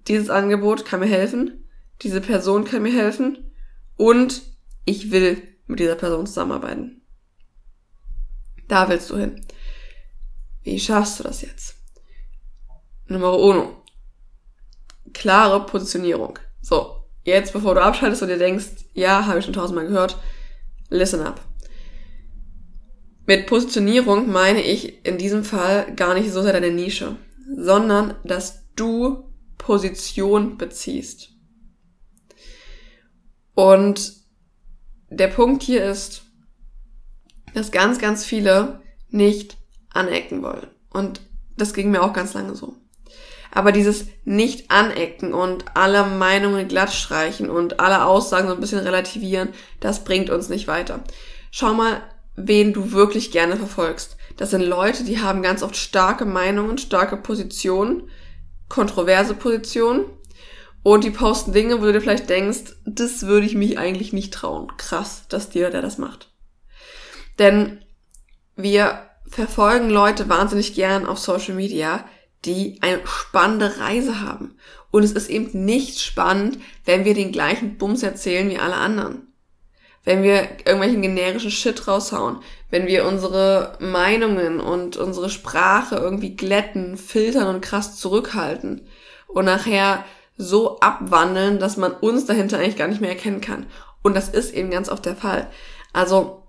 dieses 0.08 0.30
Angebot 0.30 0.86
kann 0.86 1.00
mir 1.00 1.08
helfen, 1.08 1.68
diese 2.02 2.22
Person 2.22 2.64
kann 2.64 2.84
mir 2.84 2.94
helfen 2.94 3.52
und 3.96 4.44
ich 4.86 5.12
will 5.12 5.42
mit 5.68 5.80
dieser 5.80 5.96
Person 5.96 6.28
zusammenarbeiten. 6.28 7.02
Da 8.68 8.88
willst 8.90 9.10
du 9.10 9.18
hin. 9.18 9.46
Wie 10.64 10.80
schaffst 10.80 11.20
du 11.20 11.24
das 11.24 11.42
jetzt? 11.42 11.76
Nummer 13.08 13.38
uno. 13.38 13.84
Klare 15.14 15.66
Positionierung. 15.66 16.40
So, 16.62 16.95
jetzt 17.26 17.52
bevor 17.52 17.76
du 17.76 17.82
abschaltest 17.82 18.22
und 18.22 18.30
dir 18.30 18.38
denkst, 18.38 18.86
ja, 18.94 19.26
habe 19.26 19.40
ich 19.40 19.46
schon 19.46 19.54
tausendmal 19.54 19.88
gehört, 19.88 20.18
listen 20.90 21.22
up. 21.22 21.42
Mit 23.26 23.48
Positionierung 23.48 24.32
meine 24.32 24.62
ich 24.62 25.06
in 25.06 25.18
diesem 25.18 25.44
Fall 25.44 25.94
gar 25.96 26.14
nicht 26.14 26.32
so 26.32 26.42
sehr 26.44 26.54
deine 26.54 26.72
Nische, 26.72 27.18
sondern 27.58 28.16
dass 28.24 28.64
du 28.76 29.34
Position 29.58 30.58
beziehst. 30.58 31.32
Und 33.56 34.14
der 35.10 35.28
Punkt 35.28 35.64
hier 35.64 35.84
ist, 35.84 36.24
dass 37.54 37.72
ganz, 37.72 38.00
ganz 38.00 38.26
viele 38.26 38.82
nicht 39.10 39.58
anecken 39.90 40.44
wollen. 40.44 40.68
Und 40.92 41.22
das 41.58 41.74
ging 41.74 41.90
mir 41.90 42.04
auch 42.04 42.14
ganz 42.14 42.34
lange 42.34 42.54
so. 42.54 42.76
Aber 43.56 43.72
dieses 43.72 44.08
nicht 44.26 44.70
anecken 44.70 45.34
und 45.34 45.64
alle 45.76 46.06
Meinungen 46.06 46.68
glatt 46.68 46.94
streichen 46.94 47.50
und 47.50 47.80
alle 47.80 48.06
Aussagen 48.06 48.50
so 48.50 48.54
ein 48.54 48.60
bisschen 48.60 48.80
relativieren, 48.80 49.50
das 49.80 50.04
bringt 50.04 50.30
uns 50.30 50.50
nicht 50.50 50.68
weiter. 50.68 51.04
Schau 51.52 51.74
mal, 51.74 52.04
wen 52.36 52.74
du 52.74 52.92
wirklich 52.92 53.32
gerne 53.32 53.56
verfolgst. 53.56 54.18
Das 54.36 54.52
sind 54.52 54.62
Leute, 54.62 55.06
die 55.06 55.22
haben 55.22 55.42
ganz 55.42 55.64
oft 55.64 55.78
starke 55.78 56.26
Meinungen, 56.26 56.78
starke 56.78 57.16
Positionen, 57.16 58.10
kontroverse 58.68 59.34
Positionen 59.34 60.04
und 60.84 61.06
die 61.06 61.12
posten 61.12 61.54
Dinge, 61.54 61.80
wo 61.80 61.86
du 61.86 61.94
dir 61.94 62.02
vielleicht 62.02 62.30
denkst, 62.30 62.74
das 62.86 63.26
würde 63.26 63.46
ich 63.46 63.56
mich 63.56 63.80
eigentlich 63.80 64.12
nicht 64.12 64.34
trauen. 64.34 64.68
Krass, 64.76 65.28
dass 65.30 65.50
dir 65.50 65.70
der 65.70 65.82
das 65.82 65.98
macht. 65.98 66.30
Denn 67.40 67.86
wir 68.58 69.00
verfolgen 69.30 69.90
Leute 69.90 70.28
wahnsinnig 70.28 70.76
gern 70.76 71.06
auf 71.06 71.20
Social 71.20 71.56
Media, 71.56 72.04
die 72.46 72.80
eine 72.82 73.02
spannende 73.06 73.80
Reise 73.80 74.22
haben. 74.22 74.58
Und 74.92 75.04
es 75.04 75.12
ist 75.12 75.30
eben 75.30 75.66
nicht 75.66 76.00
spannend, 76.00 76.60
wenn 76.86 77.06
wir 77.06 77.14
den 77.14 77.32
gleichen 77.32 77.78
Bums 77.78 78.04
erzählen 78.04 78.50
wie 78.50 78.58
alle 78.60 78.76
anderen. 78.76 79.34
Wenn 80.04 80.22
wir 80.24 80.48
irgendwelchen 80.66 81.02
generischen 81.02 81.52
Shit 81.52 81.88
raushauen, 81.88 82.38
wenn 82.70 82.86
wir 82.86 83.06
unsere 83.06 83.78
Meinungen 83.80 84.60
und 84.60 84.98
unsere 84.98 85.30
Sprache 85.30 85.96
irgendwie 85.96 86.36
glätten, 86.36 86.96
filtern 86.98 87.54
und 87.54 87.62
krass 87.62 87.98
zurückhalten 87.98 88.88
und 89.28 89.46
nachher 89.46 90.06
so 90.38 90.80
abwandeln, 90.80 91.60
dass 91.60 91.78
man 91.78 91.92
uns 91.92 92.26
dahinter 92.26 92.60
eigentlich 92.60 92.78
gar 92.78 92.88
nicht 92.88 93.02
mehr 93.02 93.10
erkennen 93.10 93.42
kann. 93.42 93.66
Und 94.04 94.16
das 94.16 94.30
ist 94.30 94.54
eben 94.54 94.70
ganz 94.70 94.90
oft 94.90 95.06
der 95.06 95.16
Fall. 95.16 95.50
Also 95.92 96.44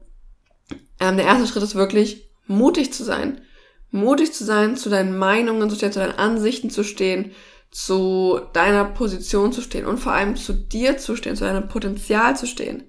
ähm, 1.01 1.17
der 1.17 1.27
erste 1.27 1.47
Schritt 1.47 1.63
ist 1.63 1.75
wirklich 1.75 2.31
mutig 2.47 2.93
zu 2.93 3.05
sein 3.05 3.41
mutig 3.91 4.33
zu 4.33 4.45
sein, 4.45 4.77
zu 4.77 4.91
deinen 4.91 5.17
Meinungen 5.17 5.71
zu 5.71 5.77
stehen, 5.77 5.93
zu 5.93 6.01
deinen 6.01 6.19
Ansichten 6.19 6.71
zu 6.71 6.85
stehen, 6.85 7.33
zu 7.71 8.41
deiner 8.53 8.85
Position 8.85 9.53
zu 9.53 9.61
stehen 9.61 9.87
und 9.87 9.99
vor 9.99 10.13
allem 10.13 10.37
zu 10.37 10.53
dir 10.53 10.99
zu 10.99 11.17
stehen, 11.17 11.37
zu 11.37 11.45
deinem 11.45 11.69
Potenzial 11.69 12.37
zu 12.37 12.47
stehen. 12.47 12.85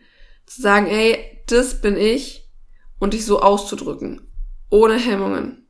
Zu 0.46 0.62
sagen, 0.62 0.88
ey, 0.88 1.44
das 1.48 1.82
bin 1.82 1.98
ich 1.98 2.50
und 3.00 3.14
dich 3.14 3.26
so 3.26 3.42
auszudrücken. 3.42 4.22
Ohne 4.70 4.98
Hemmungen. 4.98 5.68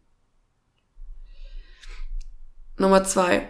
Nummer 2.77 3.03
zwei. 3.03 3.49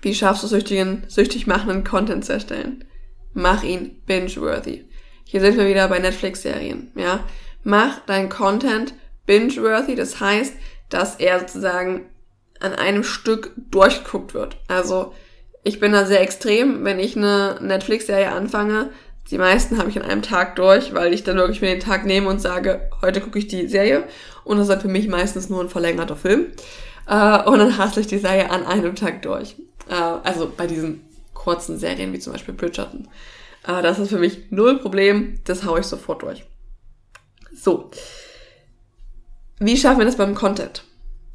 Wie 0.00 0.14
schaffst 0.14 0.42
du 0.42 0.46
süchtigen, 0.46 1.04
süchtig 1.08 1.46
machenden 1.46 1.84
Content 1.84 2.24
zu 2.24 2.32
erstellen? 2.32 2.84
Mach 3.34 3.62
ihn 3.62 4.02
binge-worthy. 4.06 4.88
Hier 5.24 5.40
sind 5.40 5.56
wir 5.56 5.68
wieder 5.68 5.88
bei 5.88 5.98
Netflix-Serien, 5.98 6.92
ja. 6.94 7.24
Mach 7.62 8.00
dein 8.06 8.28
Content 8.28 8.94
binge-worthy. 9.26 9.94
Das 9.94 10.20
heißt, 10.20 10.54
dass 10.88 11.16
er 11.16 11.40
sozusagen 11.40 12.06
an 12.60 12.74
einem 12.74 13.04
Stück 13.04 13.52
durchgeguckt 13.56 14.34
wird. 14.34 14.56
Also 14.68 15.12
ich 15.64 15.80
bin 15.80 15.92
da 15.92 16.06
sehr 16.06 16.20
extrem, 16.20 16.84
wenn 16.84 16.98
ich 16.98 17.16
eine 17.16 17.58
Netflix-Serie 17.60 18.30
anfange. 18.30 18.90
Die 19.30 19.38
meisten 19.38 19.78
habe 19.78 19.88
ich 19.88 19.96
an 19.98 20.08
einem 20.08 20.22
Tag 20.22 20.56
durch, 20.56 20.92
weil 20.94 21.14
ich 21.14 21.24
dann 21.24 21.36
wirklich 21.36 21.60
mir 21.60 21.70
den 21.70 21.80
Tag 21.80 22.04
nehme 22.04 22.28
und 22.28 22.40
sage, 22.40 22.90
heute 23.00 23.20
gucke 23.20 23.38
ich 23.38 23.46
die 23.46 23.68
Serie. 23.68 24.04
Und 24.44 24.58
das 24.58 24.66
ist 24.66 24.70
halt 24.70 24.82
für 24.82 24.88
mich 24.88 25.08
meistens 25.08 25.48
nur 25.48 25.60
ein 25.60 25.68
verlängerter 25.68 26.16
Film. 26.16 26.46
Äh, 27.06 27.42
und 27.44 27.58
dann 27.58 27.78
hasse 27.78 28.00
ich 28.00 28.06
die 28.08 28.18
Serie 28.18 28.50
an 28.50 28.66
einem 28.66 28.94
Tag 28.94 29.22
durch. 29.22 29.56
Äh, 29.88 29.94
also 29.94 30.52
bei 30.54 30.66
diesen 30.66 31.04
kurzen 31.34 31.78
Serien 31.78 32.12
wie 32.12 32.18
zum 32.18 32.32
Beispiel 32.32 32.54
Bridgerton. 32.54 33.08
Äh, 33.66 33.82
das 33.82 33.98
ist 33.98 34.10
für 34.10 34.18
mich 34.18 34.50
null 34.50 34.78
Problem. 34.78 35.38
Das 35.44 35.64
haue 35.64 35.80
ich 35.80 35.86
sofort 35.86 36.22
durch. 36.22 36.44
So. 37.54 37.90
Wie 39.64 39.76
schaffen 39.76 39.98
wir 39.98 40.06
das 40.06 40.16
beim 40.16 40.34
Content? 40.34 40.82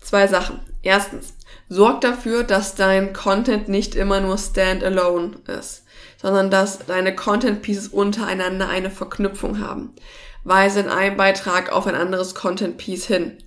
Zwei 0.01 0.27
Sachen. 0.27 0.59
Erstens, 0.81 1.33
sorg 1.69 2.01
dafür, 2.01 2.43
dass 2.43 2.75
dein 2.75 3.13
Content 3.13 3.69
nicht 3.69 3.95
immer 3.95 4.19
nur 4.19 4.37
standalone 4.37 5.37
ist, 5.47 5.85
sondern 6.21 6.51
dass 6.51 6.79
deine 6.79 7.15
Content 7.15 7.61
Pieces 7.61 7.87
untereinander 7.87 8.67
eine 8.67 8.91
Verknüpfung 8.91 9.61
haben. 9.61 9.95
Weise 10.43 10.81
in 10.81 10.89
einem 10.89 11.15
Beitrag 11.15 11.71
auf 11.71 11.87
ein 11.87 11.95
anderes 11.95 12.35
Content 12.35 12.77
Piece 12.77 13.05
hin. 13.05 13.37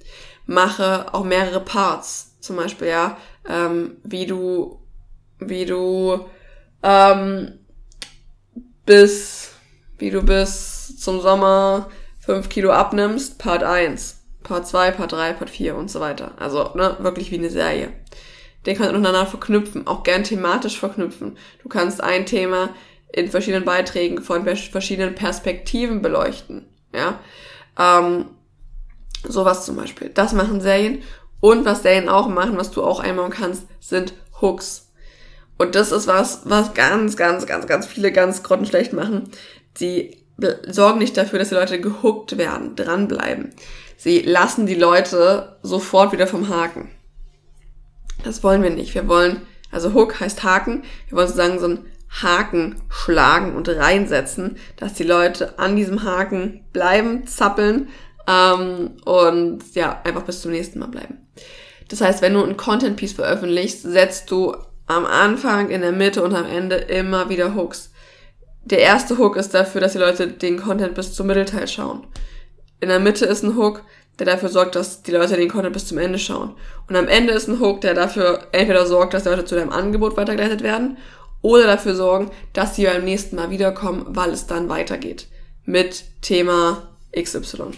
Mache 0.47 1.13
auch 1.13 1.25
mehrere 1.25 1.61
Parts. 1.61 2.39
Zum 2.41 2.57
Beispiel, 2.57 2.89
ja, 2.89 3.19
ähm, 3.47 3.99
wie 4.03 4.25
du, 4.25 4.81
wie 5.41 5.67
du, 5.67 6.25
ähm, 6.83 7.59
bis, 8.87 9.53
wie 9.99 10.09
du 10.09 10.23
bis 10.23 10.97
zum 10.97 11.21
Sommer 11.21 11.91
fünf 12.19 12.49
Kilo 12.49 12.73
abnimmst, 12.73 13.39
Part 13.39 13.63
1. 13.63 14.20
Part 14.51 14.67
2, 14.67 14.91
Part 14.91 15.13
3, 15.13 15.33
Part 15.35 15.49
4 15.49 15.77
und 15.77 15.91
so 15.91 16.01
weiter. 16.01 16.33
Also, 16.37 16.73
ne, 16.75 16.97
wirklich 16.99 17.31
wie 17.31 17.39
eine 17.39 17.51
Serie. 17.51 17.93
Den 18.67 18.77
kannst 18.77 18.91
du 18.91 18.97
untereinander 18.97 19.31
verknüpfen, 19.31 19.87
auch 19.87 20.03
gern 20.03 20.25
thematisch 20.25 20.77
verknüpfen. 20.77 21.39
Du 21.63 21.69
kannst 21.69 22.03
ein 22.03 22.27
Thema 22.27 22.71
in 23.13 23.31
verschiedenen 23.31 23.65
Beiträgen 23.65 24.21
von 24.23 24.45
verschiedenen 24.45 25.15
Perspektiven 25.15 26.03
beleuchten. 26.03 26.67
Ja, 26.93 27.21
ähm, 27.79 28.27
sowas 29.23 29.65
zum 29.65 29.77
Beispiel. 29.77 30.11
Das 30.11 30.33
machen 30.33 30.61
Serien. 30.61 31.03
Und 31.39 31.65
was 31.65 31.83
Serien 31.83 32.09
auch 32.09 32.27
machen, 32.29 32.59
was 32.59 32.73
du 32.73 32.83
auch 32.83 32.99
einbauen 32.99 33.31
kannst, 33.31 33.67
sind 33.79 34.15
Hooks. 34.43 34.91
Und 35.59 35.77
das 35.77 35.93
ist 35.93 36.09
was, 36.09 36.43
was 36.45 36.75
ganz, 36.75 37.17
ganz, 37.17 37.47
ganz, 37.47 37.69
ganz 37.69 37.87
viele 37.87 38.11
ganz 38.11 38.43
grottenschlecht 38.43 38.93
machen. 38.93 39.31
Die 39.79 40.27
sorgen 40.67 40.99
nicht 40.99 41.17
dafür, 41.17 41.39
dass 41.39 41.51
die 41.51 41.55
Leute 41.55 41.81
gehuckt 41.81 42.37
werden, 42.37 42.75
dranbleiben. 42.75 43.55
Sie 44.03 44.21
lassen 44.21 44.65
die 44.65 44.77
Leute 44.77 45.59
sofort 45.61 46.13
wieder 46.13 46.27
vom 46.27 46.49
Haken. 46.49 46.91
Das 48.25 48.43
wollen 48.43 48.63
wir 48.63 48.71
nicht. 48.71 48.95
Wir 48.95 49.07
wollen, 49.09 49.43
also 49.71 49.93
Hook 49.93 50.21
heißt 50.21 50.43
Haken. 50.43 50.85
Wir 51.09 51.19
wollen 51.19 51.29
sozusagen 51.29 51.59
so 51.59 51.67
einen 51.67 51.85
Haken 52.09 52.77
schlagen 52.89 53.55
und 53.55 53.69
reinsetzen, 53.69 54.57
dass 54.77 54.95
die 54.95 55.03
Leute 55.03 55.59
an 55.59 55.77
diesem 55.77 56.03
Haken 56.03 56.65
bleiben, 56.73 57.27
zappeln 57.27 57.91
ähm, 58.27 58.93
und 59.05 59.75
ja, 59.75 60.01
einfach 60.05 60.23
bis 60.23 60.41
zum 60.41 60.53
nächsten 60.53 60.79
Mal 60.79 60.89
bleiben. 60.89 61.19
Das 61.91 62.01
heißt, 62.01 62.23
wenn 62.23 62.33
du 62.33 62.43
ein 62.43 62.57
Content 62.57 62.97
Piece 62.97 63.13
veröffentlichst, 63.13 63.83
setzt 63.83 64.31
du 64.31 64.57
am 64.87 65.05
Anfang, 65.05 65.69
in 65.69 65.83
der 65.83 65.93
Mitte 65.93 66.23
und 66.23 66.35
am 66.35 66.47
Ende 66.47 66.77
immer 66.77 67.29
wieder 67.29 67.55
Hooks. 67.55 67.91
Der 68.65 68.79
erste 68.79 69.19
Hook 69.19 69.37
ist 69.37 69.53
dafür, 69.53 69.83
dass 69.83 69.93
die 69.93 69.99
Leute 69.99 70.27
den 70.27 70.59
Content 70.59 70.95
bis 70.95 71.13
zum 71.13 71.27
Mittelteil 71.27 71.69
schauen. 71.69 72.07
In 72.81 72.89
der 72.89 73.01
Mitte 73.01 73.27
ist 73.27 73.43
ein 73.43 73.57
Hook, 73.57 73.83
der 74.19 74.27
dafür 74.27 74.49
sorgt, 74.49 74.75
dass 74.75 75.03
die 75.03 75.13
Leute 75.13 75.37
den 75.37 75.49
Content 75.49 75.73
bis 75.73 75.87
zum 75.87 75.99
Ende 75.99 76.19
schauen. 76.19 76.55
Und 76.89 76.97
am 76.97 77.09
Ende 77.09 77.33
ist 77.33 77.49
ein 77.49 77.61
Hook, 77.61 77.81
der 77.81 77.95
dafür 77.95 78.47
entweder 78.53 78.87
sorgt, 78.87 79.15
dass 79.15 79.23
die 79.23 79.29
Leute 79.29 79.45
zu 79.45 79.55
deinem 79.55 79.71
Angebot 79.71 80.17
weitergeleitet 80.17 80.63
werden 80.63 80.99
oder 81.43 81.67
dafür 81.67 81.95
sorgen, 81.95 82.31
dass 82.53 82.77
sie 82.77 82.85
beim 82.85 83.05
nächsten 83.05 83.37
Mal 83.37 83.51
wiederkommen, 83.51 84.05
weil 84.09 84.31
es 84.31 84.47
dann 84.47 84.69
weitergeht. 84.69 85.29
Mit 85.65 86.05
Thema 86.21 86.89
XY. 87.19 87.73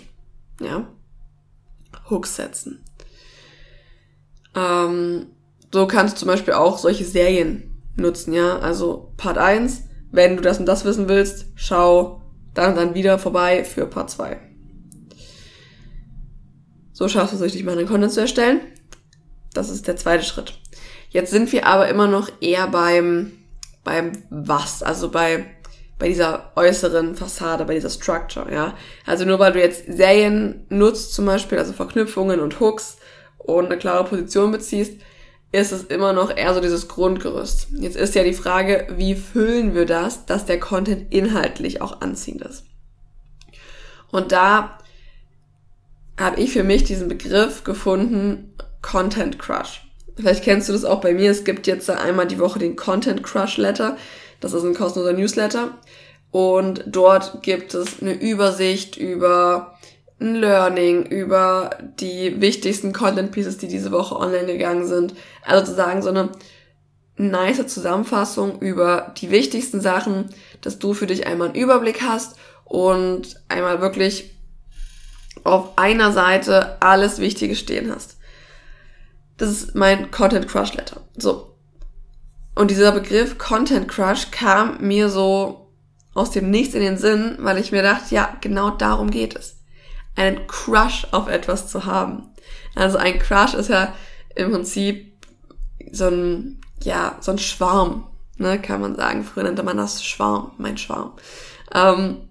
Ja. 0.61 0.89
Hooks 2.11 2.37
setzen. 2.37 2.85
Ähm, 4.55 5.27
so 5.73 5.87
kannst 5.87 6.17
du 6.17 6.21
zum 6.21 6.29
Beispiel 6.29 6.55
auch 6.55 6.79
solche 6.79 7.05
Serien 7.05 7.73
nutzen, 7.97 8.33
ja. 8.33 8.59
Also 8.59 9.13
Part 9.17 9.39
1, 9.39 9.85
wenn 10.11 10.37
du 10.37 10.43
das 10.43 10.59
und 10.59 10.67
das 10.67 10.85
wissen 10.85 11.09
willst, 11.09 11.47
schau 11.55 12.21
dann 12.55 12.71
und 12.71 12.77
dann 12.77 12.95
wieder 12.95 13.19
vorbei 13.19 13.65
für 13.65 13.87
Part 13.87 14.11
2. 14.11 14.52
So 16.93 17.09
schaffst 17.09 17.33
du 17.33 17.37
es 17.37 17.43
richtig, 17.43 17.65
mal 17.65 17.79
einen 17.79 17.89
Content 17.89 18.13
zu 18.13 18.21
erstellen. 18.21 18.61
Das 19.55 19.71
ist 19.71 19.87
der 19.87 19.97
zweite 19.97 20.25
Schritt. 20.25 20.55
Jetzt 21.11 21.31
sind 21.31 21.53
wir 21.53 21.67
aber 21.67 21.89
immer 21.89 22.07
noch 22.07 22.31
eher 22.41 22.67
beim 22.69 23.33
beim 23.85 24.13
was, 24.31 24.83
also 24.83 25.11
bei, 25.11 25.47
bei 25.99 26.09
dieser 26.09 26.53
äußeren 26.57 27.15
Fassade, 27.15 27.65
bei 27.65 27.75
dieser 27.75 27.91
Structure, 27.91 28.53
ja. 28.53 28.77
Also 29.07 29.25
nur 29.25 29.39
weil 29.39 29.53
du 29.53 29.61
jetzt 29.61 29.85
Serien 29.87 30.67
nutzt 30.69 31.15
zum 31.15 31.27
Beispiel, 31.27 31.59
also 31.59 31.73
Verknüpfungen 31.73 32.41
und 32.41 32.61
Hooks 32.61 32.99
und 33.39 33.67
eine 33.67 33.79
klare 33.79 34.05
Position 34.05 34.53
beziehst, 34.53 35.01
ist 35.51 35.73
es 35.73 35.85
immer 35.85 36.13
noch 36.13 36.35
eher 36.35 36.55
so 36.55 36.61
dieses 36.61 36.89
Grundgerüst. 36.89 37.69
Jetzt 37.79 37.97
ist 37.97 38.15
ja 38.15 38.25
die 38.25 38.33
Frage, 38.33 38.87
wie 38.97 39.15
füllen 39.15 39.75
wir 39.75 39.85
das, 39.85 40.25
dass 40.25 40.47
der 40.47 40.59
Content 40.59 41.13
inhaltlich 41.13 41.83
auch 41.83 42.01
anziehend 42.01 42.43
ist. 42.43 42.65
Und 44.11 44.33
da 44.33 44.79
habe 46.23 46.41
ich 46.41 46.53
für 46.53 46.65
mich 46.65 46.85
diesen 46.85 47.09
Begriff 47.09 47.65
gefunden, 47.65 48.55
Content 48.81 49.39
Crush. 49.39 49.87
Vielleicht 50.17 50.45
kennst 50.45 50.69
du 50.69 50.73
das 50.73 50.85
auch 50.85 51.01
bei 51.01 51.15
mir. 51.15 51.31
Es 51.31 51.45
gibt 51.45 51.67
jetzt 51.67 51.89
einmal 51.89 52.27
die 52.27 52.39
Woche 52.39 52.59
den 52.59 52.77
Content 52.77 53.23
Crush 53.23 53.57
Letter. 53.57 53.97
Das 54.41 54.53
ist 54.53 54.65
ein 54.65 54.75
kostenloser 54.75 55.15
Newsletter. 55.15 55.79
Und 56.31 56.85
dort 56.87 57.43
gibt 57.43 57.75
es 57.75 58.01
eine 58.01 58.15
Übersicht 58.15 58.97
über 58.97 59.79
ein 60.21 60.35
Learning, 60.37 61.05
über 61.05 61.71
die 62.01 62.41
wichtigsten 62.41 62.93
Content 62.93 63.33
Pieces, 63.33 63.59
die 63.59 63.69
diese 63.69 63.93
Woche 63.93 64.17
online 64.17 64.47
gegangen 64.47 64.87
sind. 64.87 65.15
Also 65.45 65.67
sozusagen 65.67 66.03
so 66.03 66.11
eine 66.11 66.31
nice 67.17 67.67
Zusammenfassung 67.67 68.61
über 68.61 69.15
die 69.19 69.31
wichtigsten 69.31 69.81
Sachen, 69.81 70.31
dass 70.61 70.79
du 70.79 70.95
für 70.95 71.07
dich 71.07 71.27
einmal 71.27 71.49
einen 71.49 71.57
Überblick 71.57 72.03
hast 72.03 72.37
und 72.65 73.41
einmal 73.49 73.81
wirklich 73.81 74.32
auf 75.45 75.77
einer 75.77 76.13
Seite 76.13 76.81
alles 76.81 77.19
Wichtige 77.19 77.57
stehen 77.57 77.91
hast. 77.93 78.17
Das 79.37 79.51
ist 79.51 79.75
mein 79.75 80.11
Content 80.11 80.49
Crush 80.49 80.75
Letter. 80.75 81.01
So. 81.17 81.57
Und 82.55 82.71
dieser 82.71 82.93
Begriff 82.93 83.39
Content 83.39 83.89
Crush 83.89 84.31
kam 84.31 84.81
mir 84.81 85.09
so 85.09 85.73
aus 86.15 86.31
dem 86.31 86.51
Nichts 86.51 86.75
in 86.75 86.83
den 86.83 86.99
Sinn, 86.99 87.37
weil 87.39 87.59
ich 87.59 87.73
mir 87.73 87.83
dachte, 87.83 88.15
ja, 88.15 88.37
genau 88.41 88.71
darum 88.71 89.11
geht 89.11 89.35
es. 89.35 89.57
Einen 90.15 90.47
Crush 90.47 91.07
auf 91.11 91.29
etwas 91.29 91.69
zu 91.69 91.87
haben. 91.87 92.29
Also 92.75 92.99
ein 92.99 93.19
Crush 93.19 93.55
ist 93.55 93.71
ja 93.71 93.95
im 94.35 94.53
Prinzip 94.53 95.27
so 95.91 96.09
ein, 96.09 96.61
ja, 96.83 97.17
so 97.21 97.33
ein 97.33 97.39
Schwarm, 97.39 98.07
ne, 98.37 98.61
kann 98.61 98.83
man 98.83 98.95
sagen. 98.95 99.25
Früher 99.25 99.45
nannte 99.45 99.63
man 99.63 99.79
das 99.79 100.05
Schwarm, 100.05 100.53
mein 100.59 100.77
Schwarm. 100.77 101.15
Ähm, 101.75 102.29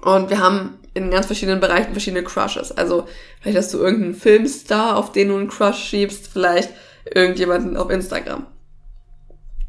und 0.00 0.30
wir 0.30 0.38
haben 0.38 0.78
in 0.94 1.10
ganz 1.10 1.26
verschiedenen 1.26 1.60
Bereichen 1.60 1.92
verschiedene 1.92 2.22
Crushes. 2.22 2.72
Also 2.72 3.06
vielleicht 3.40 3.58
hast 3.58 3.74
du 3.74 3.78
irgendeinen 3.78 4.14
Filmstar, 4.14 4.96
auf 4.96 5.12
den 5.12 5.28
du 5.28 5.36
einen 5.36 5.48
Crush 5.48 5.84
schiebst, 5.84 6.28
vielleicht 6.28 6.70
irgendjemanden 7.12 7.76
auf 7.76 7.90
Instagram. 7.90 8.46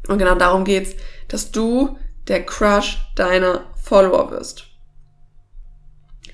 Und 0.08 0.18
genau 0.18 0.36
darum 0.36 0.64
geht's, 0.64 0.94
dass 1.28 1.50
du 1.50 1.98
der 2.28 2.46
Crush 2.46 2.98
deiner 3.16 3.66
Follower 3.82 4.30
wirst. 4.30 4.66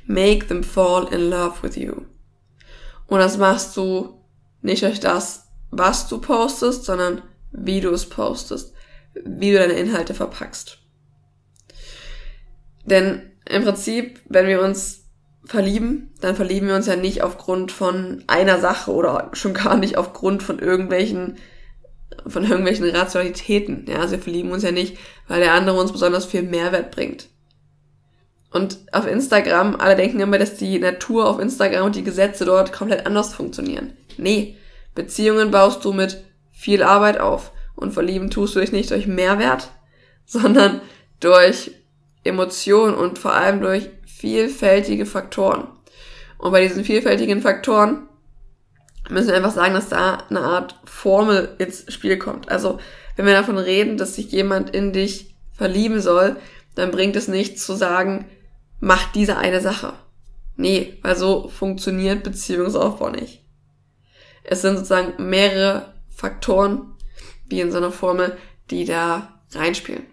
Make 0.07 0.47
them 0.47 0.63
fall 0.63 1.09
in 1.13 1.31
love 1.31 1.63
with 1.63 1.77
you. 1.77 2.03
Und 3.07 3.19
das 3.19 3.39
machst 3.39 3.77
du 3.77 4.23
nicht 4.61 4.83
durch 4.83 5.01
das, 5.01 5.49
was 5.71 6.09
du 6.09 6.21
postest, 6.21 6.85
sondern 6.85 7.23
wie 7.51 7.81
du 7.81 7.91
es 7.91 8.09
postest, 8.09 8.75
wie 9.15 9.53
du 9.53 9.59
deine 9.59 9.75
Inhalte 9.75 10.15
verpackst. 10.15 10.79
Denn 12.85 13.32
im 13.49 13.65
Prinzip, 13.65 14.21
wenn 14.29 14.47
wir 14.47 14.63
uns 14.63 15.05
verlieben, 15.45 16.13
dann 16.21 16.37
verlieben 16.37 16.69
wir 16.69 16.77
uns 16.77 16.87
ja 16.87 16.97
nicht 16.97 17.23
aufgrund 17.23 17.73
von 17.73 18.23
einer 18.27 18.61
Sache 18.61 18.93
oder 18.93 19.31
schon 19.33 19.55
gar 19.55 19.77
nicht 19.77 19.99
aufgrund 19.99 20.43
von 20.43 20.59
irgendwelchen 20.59 21.37
von 22.27 22.45
irgendwelchen 22.45 22.89
Rationalitäten. 22.91 23.87
Ja, 23.89 23.97
also 24.01 24.13
wir 24.13 24.23
verlieben 24.23 24.53
uns 24.53 24.63
ja 24.63 24.71
nicht, 24.71 24.99
weil 25.29 25.41
der 25.41 25.55
andere 25.55 25.81
uns 25.81 25.93
besonders 25.93 26.27
viel 26.27 26.43
Mehrwert 26.43 26.91
bringt. 26.91 27.29
Und 28.51 28.79
auf 28.93 29.07
Instagram, 29.07 29.77
alle 29.77 29.97
denken 29.97 30.21
immer, 30.21 30.39
dass 30.39 30.57
die 30.57 30.79
Natur 30.79 31.29
auf 31.29 31.39
Instagram 31.39 31.87
und 31.87 31.97
die 31.97 32.05
Gesetze 32.05 32.45
dort 32.45 32.73
komplett 32.73 33.07
anders 33.07 33.33
funktionieren. 33.33 33.95
Nee, 34.19 34.57
Beziehungen 34.95 35.51
baust 35.51 35.85
du 35.85 35.93
mit 35.93 36.23
viel 36.51 36.83
Arbeit 36.83 37.19
auf. 37.19 37.53
Und 37.75 37.93
verlieben 37.93 38.31
tust 38.31 38.55
du 38.55 38.61
dich 38.61 38.73
nicht 38.73 38.91
durch 38.91 39.07
Mehrwert, 39.07 39.71
sondern 40.27 40.83
durch 41.21 41.73
Emotionen 42.25 42.95
und 42.95 43.19
vor 43.19 43.33
allem 43.33 43.61
durch 43.61 43.91
vielfältige 44.07 45.07
Faktoren. 45.07 45.67
Und 46.39 46.53
bei 46.53 46.63
diesen 46.63 46.85
vielfältigen 46.85 47.43
Faktoren 47.43 48.09
müssen 49.09 49.29
wir 49.29 49.37
einfach 49.37 49.53
sagen, 49.53 49.75
dass 49.75 49.89
da 49.89 50.25
eine 50.29 50.41
Art 50.41 50.79
Formel 50.85 51.55
ins 51.59 51.93
Spiel 51.93 52.19
kommt. 52.19 52.49
Also, 52.51 52.79
wenn 53.17 53.27
wir 53.27 53.35
davon 53.35 53.59
reden, 53.59 53.97
dass 53.97 54.15
sich 54.15 54.31
jemand 54.33 54.71
in 54.71 54.93
dich 54.93 55.35
verlieben 55.53 56.01
soll, 56.01 56.37
dann 56.75 56.91
bringt 56.91 57.17
es 57.17 57.29
nichts 57.29 57.67
zu 57.67 57.75
sagen, 57.75 58.27
mach 58.81 59.13
diese 59.13 59.37
eine 59.37 59.61
Sache. 59.61 59.93
Nee, 60.57 60.99
weil 61.03 61.17
so 61.17 61.49
funktioniert 61.49 62.23
Beziehungsaufbau 62.23 63.11
nicht. 63.11 63.45
es 64.45 64.63
sind 64.63 64.77
sozusagen 64.77 65.29
mehrere 65.29 65.95
Faktoren, 66.11 66.95
wie 67.47 67.61
in 67.61 67.71
so 67.71 67.79
einer 67.79 67.93
Formel, 67.93 68.37
die 68.71 68.85
da 68.85 69.41
reinspielen. 69.53 70.07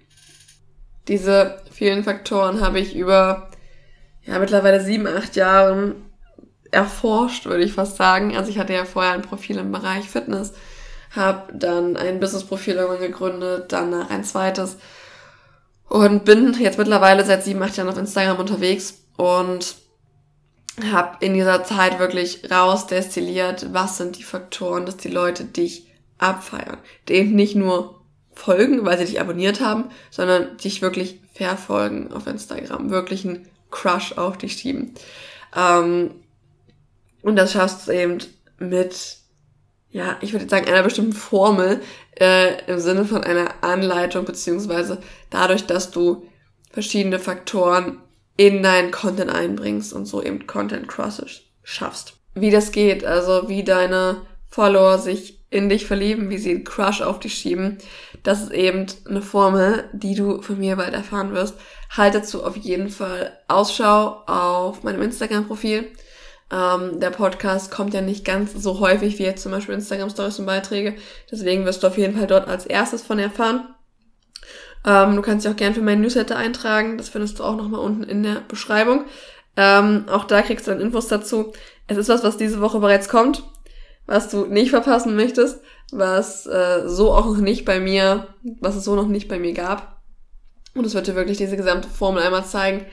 Diese 1.07 1.61
vielen 1.71 2.03
Faktoren 2.03 2.61
habe 2.61 2.79
ich 2.79 2.95
über 2.95 3.49
ja, 4.23 4.37
mittlerweile 4.39 4.81
sieben, 4.81 5.07
acht 5.07 5.35
Jahren 5.35 5.95
erforscht, 6.71 7.45
würde 7.45 7.63
ich 7.63 7.73
fast 7.73 7.97
sagen. 7.97 8.37
Also 8.37 8.49
ich 8.49 8.59
hatte 8.59 8.73
ja 8.73 8.85
vorher 8.85 9.13
ein 9.13 9.23
Profil 9.23 9.57
im 9.57 9.71
Bereich 9.71 10.07
Fitness, 10.09 10.53
habe 11.15 11.51
dann 11.53 11.97
ein 11.97 12.19
Business-Profil 12.19 12.75
irgendwann 12.75 13.01
gegründet, 13.01 13.71
danach 13.71 14.09
ein 14.09 14.23
zweites 14.23 14.77
und 15.87 16.23
bin 16.25 16.53
jetzt 16.59 16.77
mittlerweile 16.77 17.25
seit 17.25 17.43
sieben, 17.43 17.63
acht 17.63 17.75
Jahren 17.75 17.89
auf 17.89 17.97
Instagram 17.97 18.37
unterwegs 18.37 18.99
und 19.17 19.75
habe 20.91 21.17
in 21.25 21.33
dieser 21.33 21.63
Zeit 21.63 21.99
wirklich 21.99 22.49
rausdestilliert, 22.49 23.73
was 23.73 23.97
sind 23.97 24.17
die 24.17 24.23
Faktoren, 24.23 24.85
dass 24.85 24.97
die 24.97 25.09
Leute 25.09 25.43
dich 25.43 25.87
abfeiern. 26.19 26.77
Die 27.07 27.13
eben 27.13 27.35
nicht 27.35 27.55
nur 27.55 27.98
folgen, 28.39 28.85
weil 28.85 28.97
sie 28.97 29.05
dich 29.05 29.19
abonniert 29.19 29.59
haben, 29.59 29.89
sondern 30.09 30.57
dich 30.57 30.81
wirklich 30.81 31.19
verfolgen 31.33 32.11
auf 32.13 32.25
Instagram, 32.25 32.89
wirklich 32.89 33.25
einen 33.25 33.47
Crush 33.69 34.13
auf 34.13 34.37
dich 34.37 34.53
schieben. 34.53 34.93
Ähm, 35.55 36.11
und 37.21 37.35
das 37.35 37.51
schaffst 37.51 37.87
du 37.87 37.91
eben 37.91 38.19
mit, 38.57 39.17
ja, 39.91 40.17
ich 40.21 40.31
würde 40.31 40.47
sagen, 40.47 40.67
einer 40.67 40.83
bestimmten 40.83 41.13
Formel 41.13 41.81
äh, 42.19 42.63
im 42.65 42.79
Sinne 42.79 43.05
von 43.05 43.23
einer 43.23 43.61
Anleitung, 43.61 44.25
beziehungsweise 44.25 44.99
dadurch, 45.29 45.65
dass 45.65 45.91
du 45.91 46.25
verschiedene 46.71 47.19
Faktoren 47.19 48.01
in 48.37 48.63
deinen 48.63 48.91
Content 48.91 49.31
einbringst 49.31 49.91
und 49.91 50.05
so 50.05 50.23
eben 50.23 50.47
Content 50.47 50.87
Crosses 50.87 51.41
schaffst. 51.63 52.13
Wie 52.35 52.51
das 52.51 52.71
geht, 52.71 53.03
also 53.03 53.49
wie 53.49 53.65
deine 53.65 54.21
Follower 54.49 54.97
sich 54.97 55.38
in 55.49 55.69
dich 55.69 55.85
verlieben, 55.87 56.29
wie 56.29 56.37
sie 56.37 56.51
einen 56.51 56.63
Crush 56.63 57.01
auf 57.01 57.19
dich 57.19 57.33
schieben, 57.33 57.79
das 58.23 58.41
ist 58.41 58.51
eben 58.51 58.85
eine 59.07 59.21
Formel, 59.21 59.85
die 59.93 60.15
du 60.15 60.41
von 60.41 60.59
mir 60.59 60.75
bald 60.75 60.93
erfahren 60.93 61.33
wirst. 61.33 61.55
Halt 61.95 62.13
dazu 62.13 62.43
auf 62.43 62.55
jeden 62.55 62.89
Fall 62.89 63.37
Ausschau 63.47 64.23
auf 64.27 64.83
meinem 64.83 65.01
Instagram-Profil. 65.01 65.87
Ähm, 66.51 66.99
der 66.99 67.11
Podcast 67.11 67.71
kommt 67.71 67.93
ja 67.93 68.01
nicht 68.01 68.25
ganz 68.25 68.53
so 68.53 68.79
häufig 68.79 69.19
wie 69.19 69.23
jetzt 69.23 69.43
zum 69.43 69.51
Beispiel 69.51 69.75
Instagram 69.75 70.09
Stories 70.09 70.39
und 70.39 70.45
Beiträge. 70.45 70.95
Deswegen 71.31 71.65
wirst 71.65 71.83
du 71.83 71.87
auf 71.87 71.97
jeden 71.97 72.17
Fall 72.17 72.27
dort 72.27 72.47
als 72.47 72.65
erstes 72.65 73.01
von 73.01 73.19
erfahren. 73.19 73.73
Ähm, 74.85 75.15
du 75.15 75.21
kannst 75.21 75.45
dich 75.45 75.51
auch 75.51 75.57
gerne 75.57 75.75
für 75.75 75.81
meinen 75.81 76.01
Newsletter 76.01 76.37
eintragen. 76.37 76.97
Das 76.97 77.09
findest 77.09 77.39
du 77.39 77.43
auch 77.43 77.55
nochmal 77.55 77.81
unten 77.81 78.03
in 78.03 78.23
der 78.23 78.41
Beschreibung. 78.47 79.05
Ähm, 79.57 80.05
auch 80.09 80.25
da 80.25 80.41
kriegst 80.41 80.67
du 80.67 80.71
dann 80.71 80.81
Infos 80.81 81.07
dazu. 81.07 81.53
Es 81.87 81.97
ist 81.97 82.09
was, 82.09 82.23
was 82.23 82.37
diese 82.37 82.61
Woche 82.61 82.79
bereits 82.79 83.09
kommt, 83.09 83.43
was 84.09 84.27
du 84.27 84.47
nicht 84.47 84.71
verpassen 84.71 85.15
möchtest, 85.15 85.61
was 85.91 86.47
äh, 86.47 86.81
so 86.87 87.13
auch 87.13 87.27
noch 87.27 87.37
nicht 87.37 87.63
bei 87.63 87.79
mir, 87.79 88.27
was 88.59 88.75
es 88.75 88.83
so 88.83 88.95
noch 88.95 89.07
nicht 89.07 89.27
bei 89.27 89.37
mir 89.37 89.53
gab. 89.53 90.01
Und 90.73 90.83
es 90.83 90.95
wird 90.95 91.05
dir 91.05 91.15
wirklich 91.15 91.37
diese 91.37 91.55
gesamte 91.55 91.87
Formel 91.87 92.23
einmal 92.23 92.43
zeigen. 92.43 92.87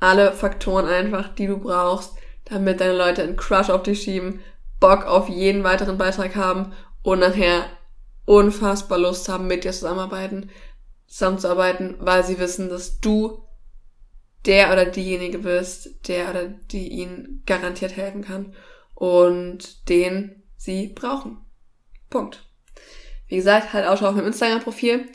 Alle 0.00 0.32
Faktoren 0.32 0.86
einfach, 0.86 1.28
die 1.34 1.46
du 1.46 1.58
brauchst, 1.58 2.14
damit 2.46 2.80
deine 2.80 2.96
Leute 2.96 3.22
einen 3.22 3.36
Crush 3.36 3.68
auf 3.68 3.82
dich 3.82 4.00
schieben, 4.00 4.40
Bock 4.80 5.04
auf 5.04 5.28
jeden 5.28 5.62
weiteren 5.62 5.98
Beitrag 5.98 6.36
haben 6.36 6.72
und 7.02 7.18
nachher 7.18 7.66
unfassbar 8.24 8.98
Lust 8.98 9.28
haben, 9.28 9.48
mit 9.48 9.64
dir 9.64 9.72
zusammenarbeiten, 9.72 10.48
zusammenzuarbeiten, 11.06 11.96
weil 12.00 12.24
sie 12.24 12.38
wissen, 12.38 12.70
dass 12.70 12.98
du 12.98 13.44
der 14.46 14.72
oder 14.72 14.86
diejenige 14.86 15.40
bist, 15.40 16.08
der 16.08 16.30
oder 16.30 16.46
die 16.46 16.88
ihnen 16.88 17.42
garantiert 17.44 17.94
helfen 17.94 18.22
kann 18.22 18.54
und 18.94 19.90
den 19.90 20.41
sie 20.62 20.88
brauchen. 20.88 21.38
Punkt. 22.10 22.44
Wie 23.26 23.36
gesagt, 23.36 23.72
halt 23.72 23.86
auch 23.86 23.96
schon 23.96 24.08
auf 24.08 24.14
meinem 24.14 24.26
Instagram-Profil. 24.26 25.06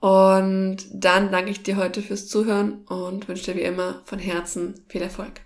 Und 0.00 0.78
dann 0.92 1.32
danke 1.32 1.50
ich 1.50 1.62
dir 1.62 1.76
heute 1.76 2.02
fürs 2.02 2.28
Zuhören 2.28 2.84
und 2.84 3.26
wünsche 3.26 3.52
dir 3.52 3.56
wie 3.56 3.64
immer 3.64 4.02
von 4.04 4.18
Herzen 4.18 4.84
viel 4.88 5.02
Erfolg. 5.02 5.43